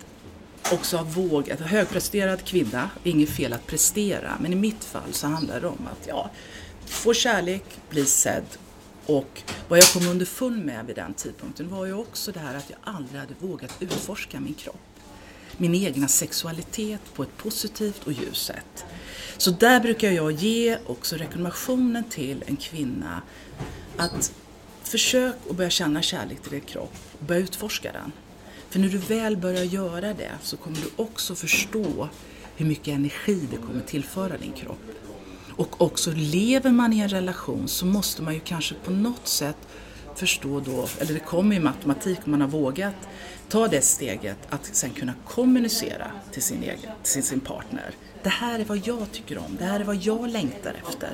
också 0.72 0.98
ha 0.98 1.04
vågat, 1.04 1.60
högpresterad 1.60 2.46
kvinna, 2.46 2.90
inget 3.04 3.30
fel 3.30 3.54
att 3.54 3.68
prestera, 3.68 4.32
men 4.42 4.54
i 4.54 4.56
mitt 4.56 4.84
fall 4.84 5.12
så 5.14 5.28
handlar 5.28 5.62
det 5.62 5.68
om 5.68 5.88
att 5.92 6.08
ja, 6.08 6.30
få 6.86 7.14
kärlek, 7.14 7.64
bli 7.90 8.06
sedd 8.06 8.46
och 9.10 9.42
vad 9.68 9.80
jag 9.80 9.86
kom 9.94 10.08
underfund 10.08 10.66
med 10.66 10.86
vid 10.86 10.96
den 10.96 11.14
tidpunkten 11.14 11.70
var 11.70 11.86
ju 11.86 11.94
också 11.94 12.32
det 12.32 12.40
här 12.40 12.56
att 12.56 12.70
jag 12.70 12.80
aldrig 12.84 13.20
hade 13.20 13.34
vågat 13.40 13.74
utforska 13.80 14.40
min 14.40 14.54
kropp. 14.54 14.76
Min 15.58 15.76
egna 15.76 16.08
sexualitet 16.08 17.02
på 17.14 17.24
ett 17.24 17.38
positivt 17.38 18.08
och 18.08 18.14
ljust 18.14 18.46
sätt. 18.46 18.86
Så 19.38 19.52
där 19.52 19.80
brukar 19.80 20.12
jag 20.12 20.32
ge 20.32 20.78
också 20.86 21.16
rekommendationen 21.16 22.04
till 22.04 22.44
en 22.48 22.56
kvinna 22.56 23.22
att 23.98 24.34
försök 24.84 25.36
att 25.50 25.56
börja 25.56 25.70
känna 25.70 26.02
kärlek 26.02 26.42
till 26.42 26.52
din 26.52 26.62
kropp 26.62 26.96
och 27.20 27.26
börja 27.26 27.42
utforska 27.42 27.92
den. 27.92 28.12
För 28.70 28.80
när 28.80 28.90
du 28.90 28.98
väl 28.98 29.38
börjar 29.38 29.64
göra 29.64 30.14
det 30.14 30.32
så 30.42 30.58
kommer 30.58 30.78
du 30.78 31.04
också 31.04 31.36
förstå 31.36 32.10
hur 32.56 32.66
mycket 32.66 32.88
energi 32.88 33.48
det 33.52 33.58
kommer 33.58 33.82
tillföra 33.82 34.38
din 34.38 34.52
kropp. 34.52 34.80
Och 35.60 35.82
också 35.82 36.12
lever 36.16 36.72
man 36.72 36.94
i 36.94 37.00
en 37.00 37.10
relation 37.10 37.68
så 37.68 37.86
måste 37.86 38.22
man 38.22 38.34
ju 38.34 38.40
kanske 38.40 38.76
på 38.76 38.92
något 38.92 39.28
sätt 39.28 39.58
förstå 40.16 40.60
då, 40.60 40.88
eller 41.00 41.14
det 41.14 41.20
kommer 41.20 41.56
ju 41.56 41.62
matematik 41.62 42.20
om 42.26 42.32
man 42.32 42.42
har 42.42 42.48
vågat 42.48 42.96
ta 43.50 43.68
det 43.68 43.82
steget 43.82 44.38
att 44.50 44.70
sen 44.76 44.90
kunna 44.90 45.14
kommunicera 45.28 46.12
till 46.32 46.44
sin, 46.44 46.64
egen, 46.64 46.92
till 47.04 47.24
sin 47.24 47.40
partner. 47.40 47.92
Det 48.24 48.30
här 48.30 48.60
är 48.60 48.66
vad 48.66 48.88
jag 48.88 49.12
tycker 49.12 49.38
om, 49.38 49.56
det 49.60 49.66
här 49.66 49.80
är 49.80 49.84
vad 49.84 49.96
jag 49.96 50.30
längtar 50.30 50.76
efter. 50.88 51.10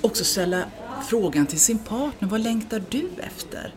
Också 0.00 0.24
ställa 0.24 0.64
frågan 1.08 1.46
till 1.46 1.60
sin 1.60 1.78
partner, 1.78 2.28
vad 2.28 2.40
längtar 2.40 2.82
du 2.88 3.08
efter? 3.18 3.74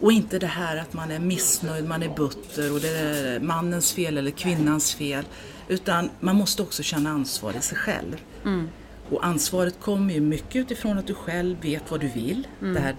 Och 0.00 0.12
inte 0.12 0.38
det 0.38 0.46
här 0.46 0.76
att 0.76 0.92
man 0.92 1.10
är 1.10 1.18
missnöjd, 1.18 1.88
man 1.88 2.02
är 2.02 2.08
butter 2.08 2.72
och 2.72 2.80
det 2.80 2.98
är 2.98 3.40
mannens 3.40 3.92
fel 3.92 4.18
eller 4.18 4.30
kvinnans 4.30 4.94
fel. 4.94 5.24
Utan 5.68 6.10
man 6.20 6.36
måste 6.36 6.62
också 6.62 6.82
känna 6.82 7.10
ansvar 7.10 7.54
i 7.58 7.60
sig 7.60 7.78
själv. 7.78 8.16
Mm. 8.44 8.68
Och 9.10 9.26
ansvaret 9.26 9.80
kommer 9.80 10.14
ju 10.14 10.20
mycket 10.20 10.56
utifrån 10.56 10.98
att 10.98 11.06
du 11.06 11.14
själv 11.14 11.62
vet 11.62 11.90
vad 11.90 12.00
du 12.00 12.08
vill. 12.08 12.48
Mm. 12.60 12.74
Det 12.74 12.80
här, 12.80 12.96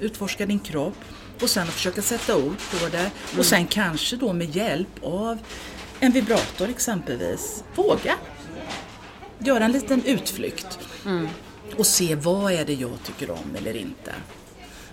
utforska 0.00 0.46
din 0.46 0.58
kropp 0.58 0.98
och 1.42 1.50
sen 1.50 1.62
att 1.62 1.74
försöka 1.74 2.02
sätta 2.02 2.36
ord 2.36 2.56
på 2.70 2.88
det. 2.90 2.98
Mm. 2.98 3.38
Och 3.38 3.46
sen 3.46 3.66
kanske 3.66 4.16
då 4.16 4.32
med 4.32 4.56
hjälp 4.56 5.02
av 5.02 5.38
en 6.00 6.12
vibrator 6.12 6.68
exempelvis, 6.68 7.64
våga 7.74 8.16
göra 9.38 9.64
en 9.64 9.72
liten 9.72 10.04
utflykt. 10.04 10.78
Mm. 11.06 11.28
och 11.76 11.86
se 11.86 12.14
vad 12.14 12.52
är 12.52 12.64
det 12.64 12.74
jag 12.74 13.02
tycker 13.04 13.30
om 13.30 13.56
eller 13.58 13.76
inte. 13.76 14.12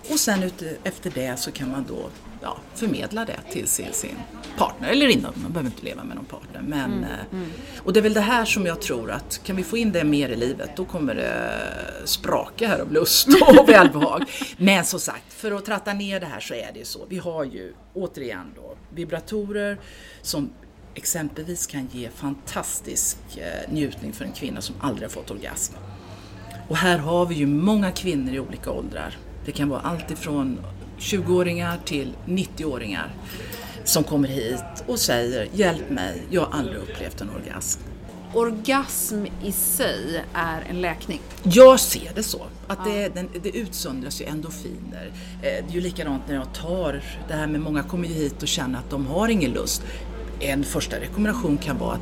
Och 0.09 0.19
sen 0.19 0.51
efter 0.83 1.12
det 1.12 1.39
så 1.39 1.51
kan 1.51 1.71
man 1.71 1.85
då 1.88 2.09
ja, 2.41 2.58
förmedla 2.75 3.25
det 3.25 3.39
till 3.52 3.67
sin, 3.67 3.93
sin 3.93 4.15
partner, 4.58 4.89
eller 4.89 5.08
inte, 5.08 5.28
man 5.36 5.52
behöver 5.52 5.69
inte 5.69 5.86
leva 5.86 6.04
med 6.04 6.15
någon 6.15 6.25
partner. 6.25 6.62
Men, 6.67 6.93
mm, 6.93 7.10
mm. 7.32 7.49
Och 7.84 7.93
det 7.93 7.99
är 7.99 8.02
väl 8.02 8.13
det 8.13 8.21
här 8.21 8.45
som 8.45 8.65
jag 8.65 8.82
tror 8.82 9.12
att 9.12 9.41
kan 9.43 9.56
vi 9.56 9.63
få 9.63 9.78
in 9.78 9.91
det 9.91 10.04
mer 10.04 10.30
i 10.30 10.36
livet 10.36 10.69
då 10.75 10.86
kommer 10.86 11.15
det 11.15 11.62
spraka 12.06 12.67
här 12.67 12.80
av 12.80 12.91
lust 12.91 13.28
och 13.58 13.69
välbehag. 13.69 14.23
Men 14.58 14.86
som 14.86 14.99
sagt, 14.99 15.34
för 15.34 15.52
att 15.52 15.65
tratta 15.65 15.93
ner 15.93 16.19
det 16.19 16.25
här 16.25 16.39
så 16.39 16.54
är 16.54 16.69
det 16.73 16.80
ju 16.80 16.86
så. 16.86 17.06
Vi 17.10 17.17
har 17.17 17.43
ju 17.43 17.73
återigen 17.93 18.52
då 18.56 18.78
vibratorer 18.89 19.80
som 20.21 20.49
exempelvis 20.95 21.67
kan 21.67 21.88
ge 21.91 22.10
fantastisk 22.10 23.17
eh, 23.38 23.73
njutning 23.73 24.13
för 24.13 24.25
en 24.25 24.32
kvinna 24.32 24.62
som 24.62 24.75
aldrig 24.80 25.08
har 25.08 25.13
fått 25.13 25.32
orgasm. 25.32 25.73
Och 26.69 26.78
här 26.78 26.97
har 26.97 27.25
vi 27.25 27.36
ju 27.36 27.47
många 27.47 27.91
kvinnor 27.91 28.34
i 28.34 28.39
olika 28.39 28.71
åldrar. 28.71 29.17
Det 29.45 29.52
kan 29.52 29.69
vara 29.69 29.82
allt 29.82 30.12
ifrån 30.12 30.60
20-åringar 30.99 31.77
till 31.85 32.13
90-åringar 32.25 33.12
som 33.83 34.03
kommer 34.03 34.27
hit 34.27 34.83
och 34.88 34.99
säger 34.99 35.47
Hjälp 35.53 35.89
mig, 35.89 36.23
jag 36.29 36.41
har 36.41 36.59
aldrig 36.59 36.77
upplevt 36.77 37.21
en 37.21 37.29
orgasm. 37.29 37.81
Orgasm 38.33 39.25
i 39.43 39.51
sig 39.51 40.23
är 40.33 40.62
en 40.69 40.81
läkning? 40.81 41.19
Jag 41.43 41.79
ser 41.79 42.12
det 42.15 42.23
så. 42.23 42.45
Att 42.67 42.79
ja. 42.85 42.91
det, 42.91 43.09
den, 43.09 43.29
det 43.43 43.57
utsöndras 43.57 44.21
ju 44.21 44.25
endorfiner. 44.25 45.12
Eh, 45.41 45.41
det 45.41 45.69
är 45.69 45.71
ju 45.71 45.81
likadant 45.81 46.23
när 46.27 46.35
jag 46.35 46.53
tar 46.53 47.03
det 47.27 47.33
här 47.33 47.47
med 47.47 47.62
många 47.62 47.83
kommer 47.83 48.07
ju 48.07 48.13
hit 48.13 48.41
och 48.41 48.47
känner 48.47 48.79
att 48.79 48.89
de 48.89 49.07
har 49.07 49.29
ingen 49.29 49.51
lust. 49.51 49.83
En 50.39 50.63
första 50.63 50.99
rekommendation 50.99 51.57
kan 51.57 51.77
vara 51.77 51.93
att 51.93 52.01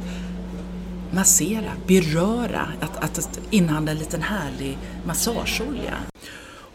massera, 1.11 1.71
beröra, 1.87 2.67
att, 2.81 2.97
att, 2.97 3.17
att 3.17 3.39
inhandla 3.49 3.91
en 3.91 3.97
liten 3.97 4.21
härlig 4.21 4.77
massageolja. 5.05 5.93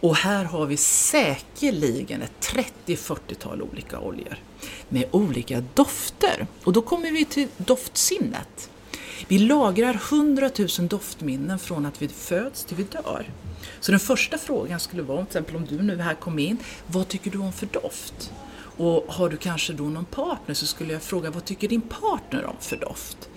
Och 0.02 0.16
här 0.16 0.44
har 0.44 0.66
vi 0.66 0.76
säkerligen 0.76 2.22
ett 2.22 2.54
30-40-tal 2.86 3.62
olika 3.62 4.00
oljor 4.00 4.36
med 4.88 5.04
olika 5.10 5.64
dofter. 5.74 6.46
Och 6.64 6.72
då 6.72 6.82
kommer 6.82 7.10
vi 7.10 7.24
till 7.24 7.48
doftsinnet. 7.56 8.70
Vi 9.28 9.38
lagrar 9.38 9.94
100 9.94 10.50
000 10.78 10.88
doftminnen 10.88 11.58
från 11.58 11.86
att 11.86 12.02
vi 12.02 12.08
föds 12.08 12.64
till 12.64 12.76
vi 12.76 12.82
dör. 12.82 13.30
Så 13.80 13.92
den 13.92 14.00
första 14.00 14.38
frågan 14.38 14.80
skulle 14.80 15.02
vara, 15.02 15.18
till 15.18 15.26
exempel 15.26 15.56
om 15.56 15.66
du 15.66 15.82
nu 15.82 15.96
här 15.96 16.14
kom 16.14 16.38
in, 16.38 16.58
vad 16.86 17.08
tycker 17.08 17.30
du 17.30 17.38
om 17.38 17.52
för 17.52 17.66
doft? 17.66 18.32
Och 18.76 19.04
har 19.08 19.28
du 19.28 19.36
kanske 19.36 19.72
då 19.72 19.84
någon 19.84 20.04
partner 20.04 20.54
så 20.54 20.66
skulle 20.66 20.92
jag 20.92 21.02
fråga, 21.02 21.30
vad 21.30 21.44
tycker 21.44 21.68
din 21.68 21.80
partner 21.80 22.44
om 22.44 22.56
för 22.60 22.76
doft? 22.76 23.28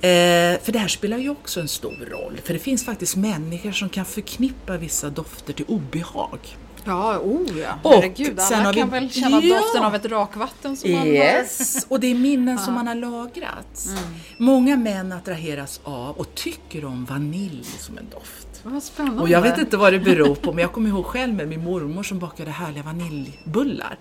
Eh, 0.00 0.60
för 0.62 0.72
det 0.72 0.78
här 0.78 0.88
spelar 0.88 1.18
ju 1.18 1.30
också 1.30 1.60
en 1.60 1.68
stor 1.68 2.08
roll, 2.10 2.40
för 2.44 2.52
det 2.52 2.58
finns 2.58 2.84
faktiskt 2.84 3.16
människor 3.16 3.72
som 3.72 3.88
kan 3.88 4.04
förknippa 4.04 4.76
vissa 4.76 5.10
dofter 5.10 5.52
till 5.52 5.64
obehag. 5.68 6.38
Ja, 6.86 7.18
oh 7.18 7.58
ja. 7.58 7.90
Herregud, 7.90 8.40
alla 8.40 8.72
kan 8.72 8.90
vi... 8.90 9.00
väl 9.00 9.10
känna 9.10 9.40
ja. 9.40 9.56
doften 9.56 9.84
av 9.84 9.94
ett 9.94 10.06
rakvatten 10.06 10.76
som 10.76 10.90
yes. 10.90 11.60
man 11.60 11.82
har. 11.82 11.94
och 11.94 12.00
det 12.00 12.06
är 12.06 12.14
minnen 12.14 12.58
som 12.58 12.74
man 12.74 12.86
har 12.86 12.94
lagrat. 12.94 13.86
Mm. 13.86 14.14
Många 14.38 14.76
män 14.76 15.12
attraheras 15.12 15.80
av 15.84 16.16
och 16.16 16.34
tycker 16.34 16.84
om 16.84 17.04
vanilj 17.04 17.64
som 17.64 17.98
en 17.98 18.06
doft. 18.10 18.46
Vad 18.62 18.82
spännande. 18.82 19.22
Och 19.22 19.28
jag 19.28 19.40
vet 19.40 19.58
inte 19.58 19.76
vad 19.76 19.92
det 19.92 19.98
beror 19.98 20.34
på, 20.34 20.52
men 20.52 20.62
jag 20.62 20.72
kommer 20.72 20.88
ihåg 20.88 21.04
själv 21.04 21.34
med 21.34 21.48
min 21.48 21.64
mormor 21.64 22.02
som 22.02 22.18
bakade 22.18 22.50
härliga 22.50 22.82
vaniljbullar. 22.82 23.98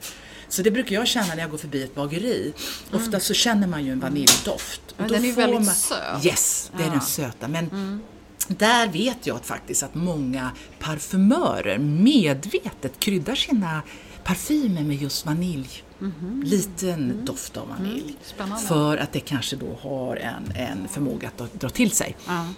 Så 0.49 0.61
det 0.61 0.71
brukar 0.71 0.95
jag 0.95 1.07
känna 1.07 1.27
när 1.27 1.37
jag 1.37 1.51
går 1.51 1.57
förbi 1.57 1.83
ett 1.83 1.95
bageri. 1.95 2.53
Mm. 2.89 3.01
Ofta 3.01 3.19
så 3.19 3.33
känner 3.33 3.67
man 3.67 3.85
ju 3.85 3.91
en 3.91 3.99
vaniljdoft. 3.99 4.81
Men 4.97 5.07
den 5.07 5.23
är 5.23 5.27
ju 5.27 5.33
väldigt 5.33 5.65
man... 5.65 5.75
söt. 5.75 6.25
Yes, 6.25 6.71
det 6.77 6.83
är 6.83 6.89
den 6.89 7.01
söta. 7.01 7.47
Men 7.47 7.69
mm. 7.69 8.01
där 8.47 8.87
vet 8.87 9.27
jag 9.27 9.35
att 9.35 9.45
faktiskt 9.45 9.83
att 9.83 9.95
många 9.95 10.51
parfymörer 10.79 11.77
medvetet 11.77 12.99
kryddar 12.99 13.35
sina 13.35 13.81
parfymer 14.23 14.83
med 14.83 15.01
just 15.01 15.25
vanilj. 15.25 15.84
Mm. 16.01 16.43
Liten 16.45 17.11
mm. 17.11 17.25
doft 17.25 17.57
av 17.57 17.67
vanilj. 17.67 18.15
Mm. 18.39 18.57
För 18.57 18.97
att 18.97 19.11
det 19.11 19.19
kanske 19.19 19.55
då 19.55 19.79
har 19.81 20.15
en, 20.15 20.51
en 20.55 20.87
förmåga 20.87 21.31
att 21.37 21.53
dra 21.53 21.69
till 21.69 21.91
sig 21.91 22.15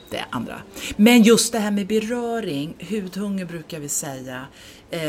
det 0.10 0.26
andra. 0.30 0.62
Men 0.96 1.24
just 1.24 1.52
det 1.52 1.60
här 1.60 1.72
med 1.72 1.88
beröring, 1.88 2.74
hudhunger 2.90 3.46
brukar 3.46 3.80
vi 3.80 3.90
säga. 3.90 4.46
Eh, 4.90 5.00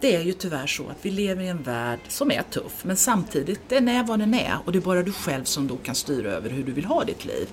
det 0.00 0.16
är 0.16 0.22
ju 0.22 0.32
tyvärr 0.32 0.66
så 0.66 0.82
att 0.88 0.96
vi 1.02 1.10
lever 1.10 1.42
i 1.42 1.48
en 1.48 1.62
värld 1.62 2.00
som 2.08 2.30
är 2.30 2.42
tuff 2.42 2.84
men 2.84 2.96
samtidigt, 2.96 3.60
den 3.68 3.88
är 3.88 4.04
vad 4.04 4.18
den 4.18 4.34
är 4.34 4.58
och 4.64 4.72
det 4.72 4.78
är 4.78 4.82
bara 4.82 5.02
du 5.02 5.12
själv 5.12 5.44
som 5.44 5.66
då 5.66 5.76
kan 5.76 5.94
styra 5.94 6.30
över 6.30 6.50
hur 6.50 6.64
du 6.64 6.72
vill 6.72 6.84
ha 6.84 7.04
ditt 7.04 7.24
liv. 7.24 7.48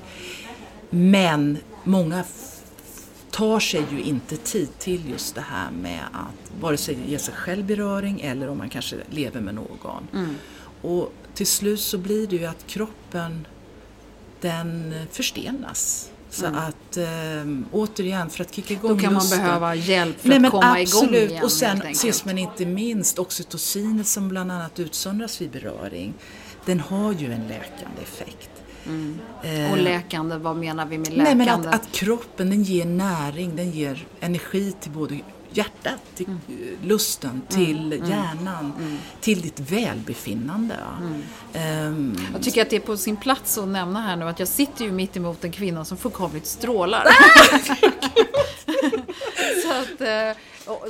Men 0.90 1.58
många 1.84 2.24
tar 3.34 3.60
sig 3.60 3.86
ju 3.92 4.02
inte 4.02 4.38
tid 4.38 4.80
till 4.80 5.10
just 5.10 5.36
det 5.36 5.42
här 5.42 5.72
med 5.72 6.04
att 6.12 6.62
vare 6.62 6.78
sig 6.78 6.98
ge 7.08 7.20
sig 7.20 7.34
själv 7.34 7.66
beröring 7.66 8.22
eller 8.22 8.50
om 8.50 8.58
man 8.58 8.70
kanske 8.70 8.96
lever 9.10 9.42
med 9.42 9.56
någon. 9.56 10.08
Mm. 10.14 10.36
Och 10.82 11.14
till 11.34 11.48
slut 11.48 11.80
så 11.80 11.98
blir 11.98 12.28
det 12.28 12.36
ju 12.36 12.46
att 12.46 12.68
kroppen 12.68 13.48
den 14.42 14.94
förstenas. 15.12 16.10
Så 16.30 16.46
mm. 16.46 16.60
att 16.60 16.98
äh, 16.98 17.06
återigen, 17.72 18.30
för 18.30 18.44
att 18.44 18.56
kicka 18.56 18.74
igång 18.74 18.98
Då 18.98 19.04
kan 19.04 19.14
man 19.14 19.30
behöva 19.30 19.76
hjälp 19.76 20.22
för 20.22 20.30
Nej, 20.30 20.46
att 20.46 20.52
komma 20.52 20.78
absolut. 20.82 21.14
igång 21.14 21.30
igen. 21.30 21.44
Och 21.44 21.52
sen 21.52 21.96
sist 21.96 22.26
men 22.26 22.38
inte 22.38 22.66
minst 22.66 23.20
oxytocinet 23.20 24.08
som 24.08 24.30
bland 24.30 24.52
annat 24.52 24.80
utsöndras 24.80 25.42
vid 25.42 25.52
beröring. 25.52 26.14
Den 26.66 26.80
har 26.80 27.14
ju 27.14 27.32
en 27.32 27.48
läkande 27.48 28.02
effekt. 28.02 28.53
Mm. 28.86 29.20
Eh, 29.44 29.72
och 29.72 29.78
läkande, 29.78 30.38
vad 30.38 30.56
menar 30.56 30.86
vi 30.86 30.98
med 30.98 31.08
läkande? 31.08 31.46
Nej, 31.46 31.58
men 31.58 31.68
att, 31.68 31.76
att, 31.76 31.92
kroppen 31.92 32.50
den 32.50 32.64
ger 32.64 32.86
näring, 32.86 33.56
den 33.56 33.72
ger 33.72 34.06
energi 34.20 34.74
till 34.80 34.92
både 34.92 35.20
hjärtat, 35.50 36.00
till 36.16 36.26
mm. 36.26 36.40
lusten, 36.84 37.30
mm. 37.30 37.42
till 37.48 37.94
mm. 37.94 38.10
hjärnan, 38.10 38.74
mm. 38.80 38.98
till 39.22 39.42
ditt 39.42 39.60
välbefinnande. 39.60 40.76
Um, 41.54 42.18
jag 42.34 42.44
tycker 42.44 42.62
att 42.62 42.70
det 42.70 42.76
är 42.76 42.80
på 42.80 42.98
sin 42.98 43.18
plats 43.18 43.58
att 43.58 43.68
nämna 43.68 44.02
här 44.02 44.16
nu 44.16 44.26
att 44.26 44.40
jag 44.40 44.48
sitter 44.48 44.86
ju 44.86 44.92
mitt 44.92 45.18
emot 45.18 45.44
en 45.44 45.52
kvinna 45.52 45.86
som 45.86 45.98
fullkomligt 45.98 46.46
strålar. 46.46 47.04
så 49.64 49.72
att, 49.72 50.02
eh, 50.02 50.38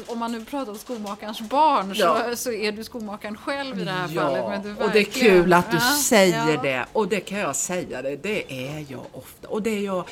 om 0.07 0.19
man 0.19 0.31
nu 0.31 0.45
pratar 0.45 0.71
om 0.71 0.77
skomakarens 0.77 1.41
barn 1.41 1.91
ja. 1.95 2.25
så, 2.29 2.35
så, 2.35 2.51
är 2.51 2.71
du 2.71 2.83
skomakaren 2.83 3.37
själv 3.37 3.79
i 3.79 3.83
det 3.83 3.91
här 3.91 4.09
ja, 4.13 4.21
fallet. 4.21 4.45
Men 4.49 4.75
du 4.75 4.83
och 4.83 4.91
det 4.91 4.99
är 4.99 5.03
kul 5.03 5.53
att 5.53 5.71
du 5.71 5.77
ja, 5.77 5.97
säger 6.03 6.63
det. 6.63 6.85
Och 6.93 7.07
det 7.07 7.19
kan 7.19 7.39
jag 7.39 7.55
säga 7.55 8.01
det, 8.01 8.15
det 8.15 8.67
är 8.67 8.85
jag 8.89 9.05
ofta. 9.11 9.47
Och 9.47 9.61
det 9.61 9.69
är 9.69 9.81
jag 9.81 10.03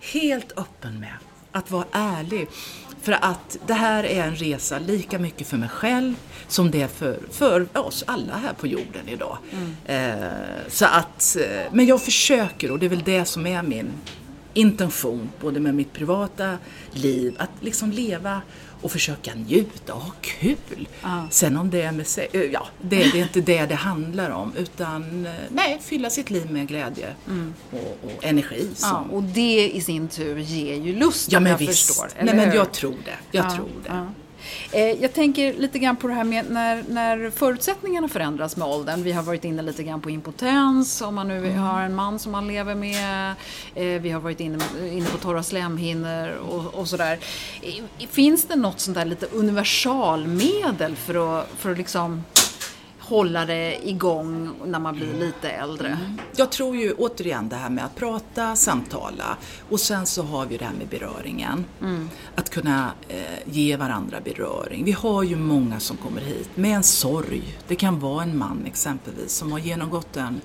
helt 0.00 0.58
öppen 0.58 1.00
med. 1.00 1.14
Att 1.52 1.70
vara 1.70 1.84
ärlig. 1.92 2.48
För 3.02 3.12
att 3.12 3.58
det 3.66 3.74
här 3.74 4.04
är 4.04 4.24
en 4.24 4.36
resa 4.36 4.78
lika 4.78 5.18
mycket 5.18 5.46
för 5.46 5.56
mig 5.56 5.68
själv 5.68 6.14
som 6.48 6.70
det 6.70 6.82
är 6.82 6.88
för, 6.88 7.18
för 7.30 7.66
oss 7.78 8.04
alla 8.06 8.32
här 8.32 8.52
på 8.52 8.66
jorden 8.66 9.08
idag. 9.08 9.38
Mm. 9.52 9.74
Eh, 9.84 10.68
så 10.68 10.84
att, 10.84 11.36
eh, 11.36 11.72
men 11.72 11.86
jag 11.86 12.02
försöker 12.02 12.70
och 12.70 12.78
det 12.78 12.86
är 12.86 12.90
väl 12.90 13.02
det 13.04 13.24
som 13.24 13.46
är 13.46 13.62
min 13.62 13.92
intention, 14.54 15.30
både 15.40 15.60
med 15.60 15.74
mitt 15.74 15.92
privata 15.92 16.58
liv, 16.92 17.34
att 17.38 17.50
liksom 17.60 17.92
leva 17.92 18.42
och 18.80 18.92
försöka 18.92 19.34
njuta 19.34 19.94
och 19.94 20.00
ha 20.00 20.12
kul. 20.20 20.88
Ah. 21.02 21.22
Sen 21.30 21.56
om 21.56 21.70
det 21.70 21.82
är 21.82 21.92
med 21.92 22.06
sig, 22.06 22.28
eh, 22.32 22.40
ja, 22.40 22.66
det, 22.82 22.96
det, 22.96 23.18
är 23.18 23.22
inte 23.22 23.40
det 23.40 23.66
det 23.66 23.74
handlar 23.74 24.30
om 24.30 24.52
utan 24.56 25.26
eh, 25.26 25.32
nej, 25.50 25.78
fylla 25.82 26.10
sitt 26.10 26.30
liv 26.30 26.50
med 26.50 26.68
glädje 26.68 27.14
mm. 27.26 27.54
och, 27.70 27.98
och, 28.02 28.24
energi. 28.24 28.68
Ja, 28.82 29.04
och 29.10 29.22
det 29.22 29.70
i 29.70 29.80
sin 29.80 30.08
tur 30.08 30.38
ger 30.38 30.76
ju 30.76 30.98
lust, 30.98 31.32
ja, 31.32 31.40
men 31.40 31.50
jag 31.50 31.58
visst. 31.58 31.86
förstår. 31.86 32.24
Nej, 32.24 32.34
men 32.34 32.54
jag 32.54 32.72
tror 32.72 32.96
det. 33.04 33.38
Jag 33.38 33.44
ja, 33.44 33.50
tror 33.56 33.68
det. 33.84 34.06
Eh, 34.72 35.02
jag 35.02 35.12
tänker 35.12 35.54
lite 35.54 35.78
grann 35.78 35.96
på 35.96 36.08
det 36.08 36.14
här 36.14 36.24
med 36.24 36.50
när, 36.50 36.84
när 36.88 37.30
förutsättningarna 37.30 38.08
förändras 38.08 38.56
med 38.56 38.68
åldern. 38.68 39.02
Vi 39.02 39.12
har 39.12 39.22
varit 39.22 39.44
inne 39.44 39.62
lite 39.62 39.82
grann 39.82 40.00
på 40.00 40.10
impotens, 40.10 41.00
om 41.00 41.14
man 41.14 41.28
nu 41.28 41.38
mm. 41.38 41.58
har 41.58 41.82
en 41.82 41.94
man 41.94 42.18
som 42.18 42.32
man 42.32 42.48
lever 42.48 42.74
med. 42.74 43.34
Eh, 43.74 44.00
vi 44.00 44.10
har 44.10 44.20
varit 44.20 44.40
inne, 44.40 44.58
inne 44.92 45.06
på 45.06 45.18
torra 45.18 45.42
slemhinnor 45.42 46.28
och, 46.28 46.74
och 46.74 46.88
sådär. 46.88 47.18
Finns 48.10 48.44
det 48.44 48.56
något 48.56 48.80
sånt 48.80 48.94
där 48.94 49.04
lite 49.04 49.26
universalmedel 49.26 50.96
för 50.96 51.40
att, 51.40 51.48
för 51.58 51.70
att 51.70 51.78
liksom 51.78 52.24
hålla 53.10 53.46
det 53.46 53.88
igång 53.88 54.50
när 54.64 54.78
man 54.78 54.94
blir 54.94 55.14
lite 55.14 55.50
äldre. 55.50 55.88
Mm. 55.88 56.18
Jag 56.36 56.52
tror 56.52 56.76
ju 56.76 56.92
återigen 56.92 57.48
det 57.48 57.56
här 57.56 57.70
med 57.70 57.84
att 57.84 57.96
prata, 57.96 58.56
samtala 58.56 59.36
och 59.68 59.80
sen 59.80 60.06
så 60.06 60.22
har 60.22 60.46
vi 60.46 60.56
det 60.56 60.64
här 60.64 60.72
med 60.72 60.88
beröringen. 60.88 61.64
Mm. 61.80 62.10
Att 62.34 62.50
kunna 62.50 62.90
eh, 63.08 63.18
ge 63.44 63.76
varandra 63.76 64.20
beröring. 64.24 64.84
Vi 64.84 64.92
har 64.92 65.22
ju 65.22 65.36
många 65.36 65.80
som 65.80 65.96
kommer 65.96 66.20
hit 66.20 66.50
med 66.54 66.76
en 66.76 66.82
sorg. 66.82 67.58
Det 67.68 67.74
kan 67.76 68.00
vara 68.00 68.22
en 68.22 68.38
man 68.38 68.62
exempelvis 68.66 69.32
som 69.32 69.52
har 69.52 69.58
genomgått 69.58 70.16
en, 70.16 70.40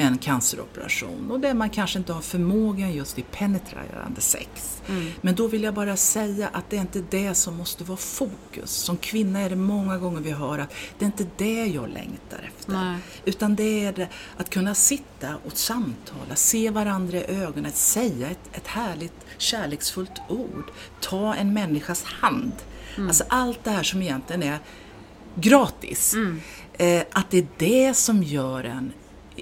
en 0.00 0.18
canceroperation 0.18 1.30
och 1.30 1.40
där 1.40 1.54
man 1.54 1.70
kanske 1.70 1.98
inte 1.98 2.12
har 2.12 2.20
förmågan 2.20 2.92
just 2.92 3.18
i 3.18 3.22
penetrerande 3.22 4.20
sex. 4.20 4.82
Mm. 4.88 5.12
Men 5.20 5.34
då 5.34 5.46
vill 5.46 5.62
jag 5.62 5.74
bara 5.74 5.96
säga 5.96 6.48
att 6.52 6.70
det 6.70 6.76
är 6.76 6.80
inte 6.80 7.04
det 7.10 7.34
som 7.34 7.56
måste 7.56 7.84
vara 7.84 7.96
fokus. 7.96 8.70
Som 8.70 8.96
kvinna 8.96 9.40
är 9.40 9.50
det 9.50 9.56
många 9.56 9.98
gånger 9.98 10.20
vi 10.20 10.30
hör 10.30 10.58
att 10.58 10.74
det 10.98 11.04
är 11.04 11.06
inte 11.06 11.26
det 11.36 11.66
jag 11.66 11.88
längtar 11.88 12.50
efter. 12.58 12.72
Nej. 12.72 12.98
Utan 13.24 13.56
det 13.56 13.84
är 13.84 14.08
att 14.36 14.50
kunna 14.50 14.74
sitta 14.74 15.36
och 15.44 15.56
samtala, 15.56 16.34
se 16.34 16.70
varandra 16.70 17.18
i 17.18 17.24
ögonen, 17.24 17.72
säga 17.72 18.30
ett, 18.30 18.56
ett 18.56 18.66
härligt 18.66 19.26
kärleksfullt 19.38 20.20
ord, 20.28 20.70
ta 21.00 21.34
en 21.34 21.52
människas 21.52 22.04
hand. 22.04 22.52
Mm. 22.96 23.08
Alltså 23.08 23.24
allt 23.28 23.64
det 23.64 23.70
här 23.70 23.82
som 23.82 24.02
egentligen 24.02 24.42
är 24.42 24.58
gratis. 25.34 26.14
Mm. 26.14 26.40
Eh, 26.72 27.02
att 27.12 27.30
det 27.30 27.38
är 27.38 27.46
det 27.58 27.94
som 27.94 28.22
gör 28.22 28.64
en 28.64 28.92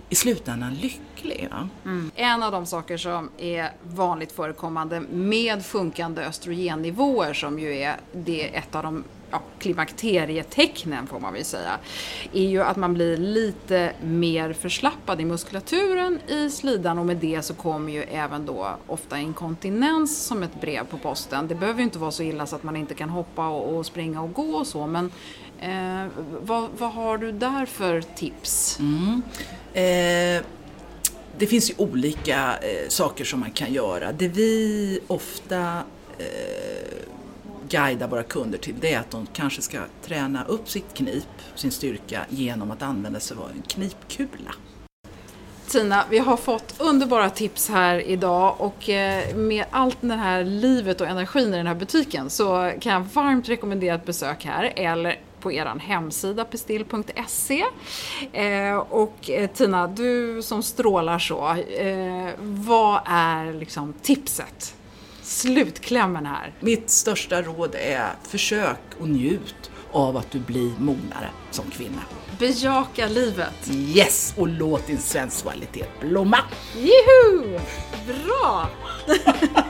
i 0.08 0.14
slutändan 0.14 0.74
lycklig. 0.74 1.48
Mm. 1.84 2.10
En 2.14 2.42
av 2.42 2.52
de 2.52 2.66
saker 2.66 2.96
som 2.96 3.30
är 3.38 3.72
vanligt 3.82 4.32
förekommande 4.32 5.00
med 5.00 5.66
sjunkande 5.66 6.22
östrogennivåer 6.22 7.34
som 7.34 7.58
ju 7.58 7.78
är 7.78 7.96
det 8.12 8.56
ett 8.56 8.74
av 8.74 8.82
de 8.82 9.04
ja, 9.30 9.42
klimakterietecknen 9.58 11.06
får 11.06 11.20
man 11.20 11.32
väl 11.32 11.44
säga, 11.44 11.78
är 12.32 12.48
ju 12.48 12.62
att 12.62 12.76
man 12.76 12.94
blir 12.94 13.16
lite 13.16 13.92
mer 14.02 14.52
förslappad 14.52 15.20
i 15.20 15.24
muskulaturen 15.24 16.18
i 16.26 16.50
slidan 16.50 16.98
och 16.98 17.06
med 17.06 17.16
det 17.16 17.42
så 17.42 17.54
kommer 17.54 17.92
ju 17.92 18.02
även 18.02 18.46
då 18.46 18.76
ofta 18.86 19.18
inkontinens 19.18 20.26
som 20.26 20.42
ett 20.42 20.60
brev 20.60 20.84
på 20.84 20.98
posten. 20.98 21.48
Det 21.48 21.54
behöver 21.54 21.78
ju 21.78 21.84
inte 21.84 21.98
vara 21.98 22.10
så 22.10 22.22
illa 22.22 22.46
så 22.46 22.56
att 22.56 22.62
man 22.62 22.76
inte 22.76 22.94
kan 22.94 23.08
hoppa 23.08 23.48
och, 23.48 23.76
och 23.76 23.86
springa 23.86 24.22
och 24.22 24.32
gå 24.32 24.56
och 24.56 24.66
så 24.66 24.86
men 24.86 25.10
eh, 25.60 26.06
vad, 26.40 26.68
vad, 26.78 26.92
har 26.92 27.18
du 27.18 27.32
där 27.32 27.66
för 27.66 28.00
tips? 28.00 28.78
Mm. 28.78 29.22
Eh, 29.72 30.42
det 31.38 31.46
finns 31.46 31.70
ju 31.70 31.74
olika 31.76 32.58
eh, 32.62 32.88
saker 32.88 33.24
som 33.24 33.40
man 33.40 33.50
kan 33.50 33.72
göra. 33.72 34.12
Det 34.12 34.28
vi 34.28 35.00
ofta 35.06 35.82
eh, 36.18 36.98
guidar 37.68 38.08
våra 38.08 38.22
kunder 38.22 38.58
till 38.58 38.74
det 38.80 38.92
är 38.92 38.98
att 38.98 39.10
de 39.10 39.26
kanske 39.26 39.62
ska 39.62 39.78
träna 40.02 40.44
upp 40.44 40.68
sitt 40.68 40.94
knip, 40.94 41.24
sin 41.54 41.70
styrka, 41.70 42.26
genom 42.28 42.70
att 42.70 42.82
använda 42.82 43.20
sig 43.20 43.36
av 43.36 43.50
en 43.50 43.62
knipkula. 43.62 44.54
Tina, 45.68 46.04
vi 46.10 46.18
har 46.18 46.36
fått 46.36 46.74
underbara 46.78 47.30
tips 47.30 47.68
här 47.68 48.00
idag 48.00 48.54
och 48.58 48.88
eh, 48.88 49.36
med 49.36 49.64
allt 49.70 49.98
det 50.00 50.14
här 50.14 50.44
livet 50.44 51.00
och 51.00 51.06
energin 51.06 51.54
i 51.54 51.56
den 51.56 51.66
här 51.66 51.74
butiken 51.74 52.30
så 52.30 52.72
kan 52.80 52.92
jag 52.92 53.00
varmt 53.00 53.48
rekommendera 53.48 53.94
ett 53.94 54.06
besök 54.06 54.44
här 54.44 54.72
eller 54.76 55.20
på 55.40 55.52
er 55.52 55.66
hemsida 55.80 56.44
pestill.se. 56.44 57.64
Eh, 58.32 58.76
och 58.76 59.30
eh, 59.30 59.50
Tina, 59.50 59.86
du 59.86 60.42
som 60.42 60.62
strålar 60.62 61.18
så, 61.18 61.54
eh, 61.54 62.30
vad 62.38 63.00
är 63.06 63.52
liksom 63.52 63.94
tipset? 64.02 64.74
Slutklämmen 65.22 66.26
här. 66.26 66.52
Mitt 66.60 66.90
största 66.90 67.42
råd 67.42 67.74
är 67.74 68.08
försök 68.22 68.80
och 69.00 69.08
njut 69.08 69.70
av 69.92 70.16
att 70.16 70.30
du 70.30 70.38
blir 70.38 70.72
mognare 70.78 71.30
som 71.50 71.64
kvinna. 71.70 72.02
Bejaka 72.38 73.08
livet. 73.08 73.70
Yes! 73.70 74.34
Och 74.36 74.48
låt 74.48 74.86
din 74.86 74.98
sensualitet 74.98 76.00
blomma. 76.00 76.38
Juhu! 76.76 77.58
Bra! 78.06 78.68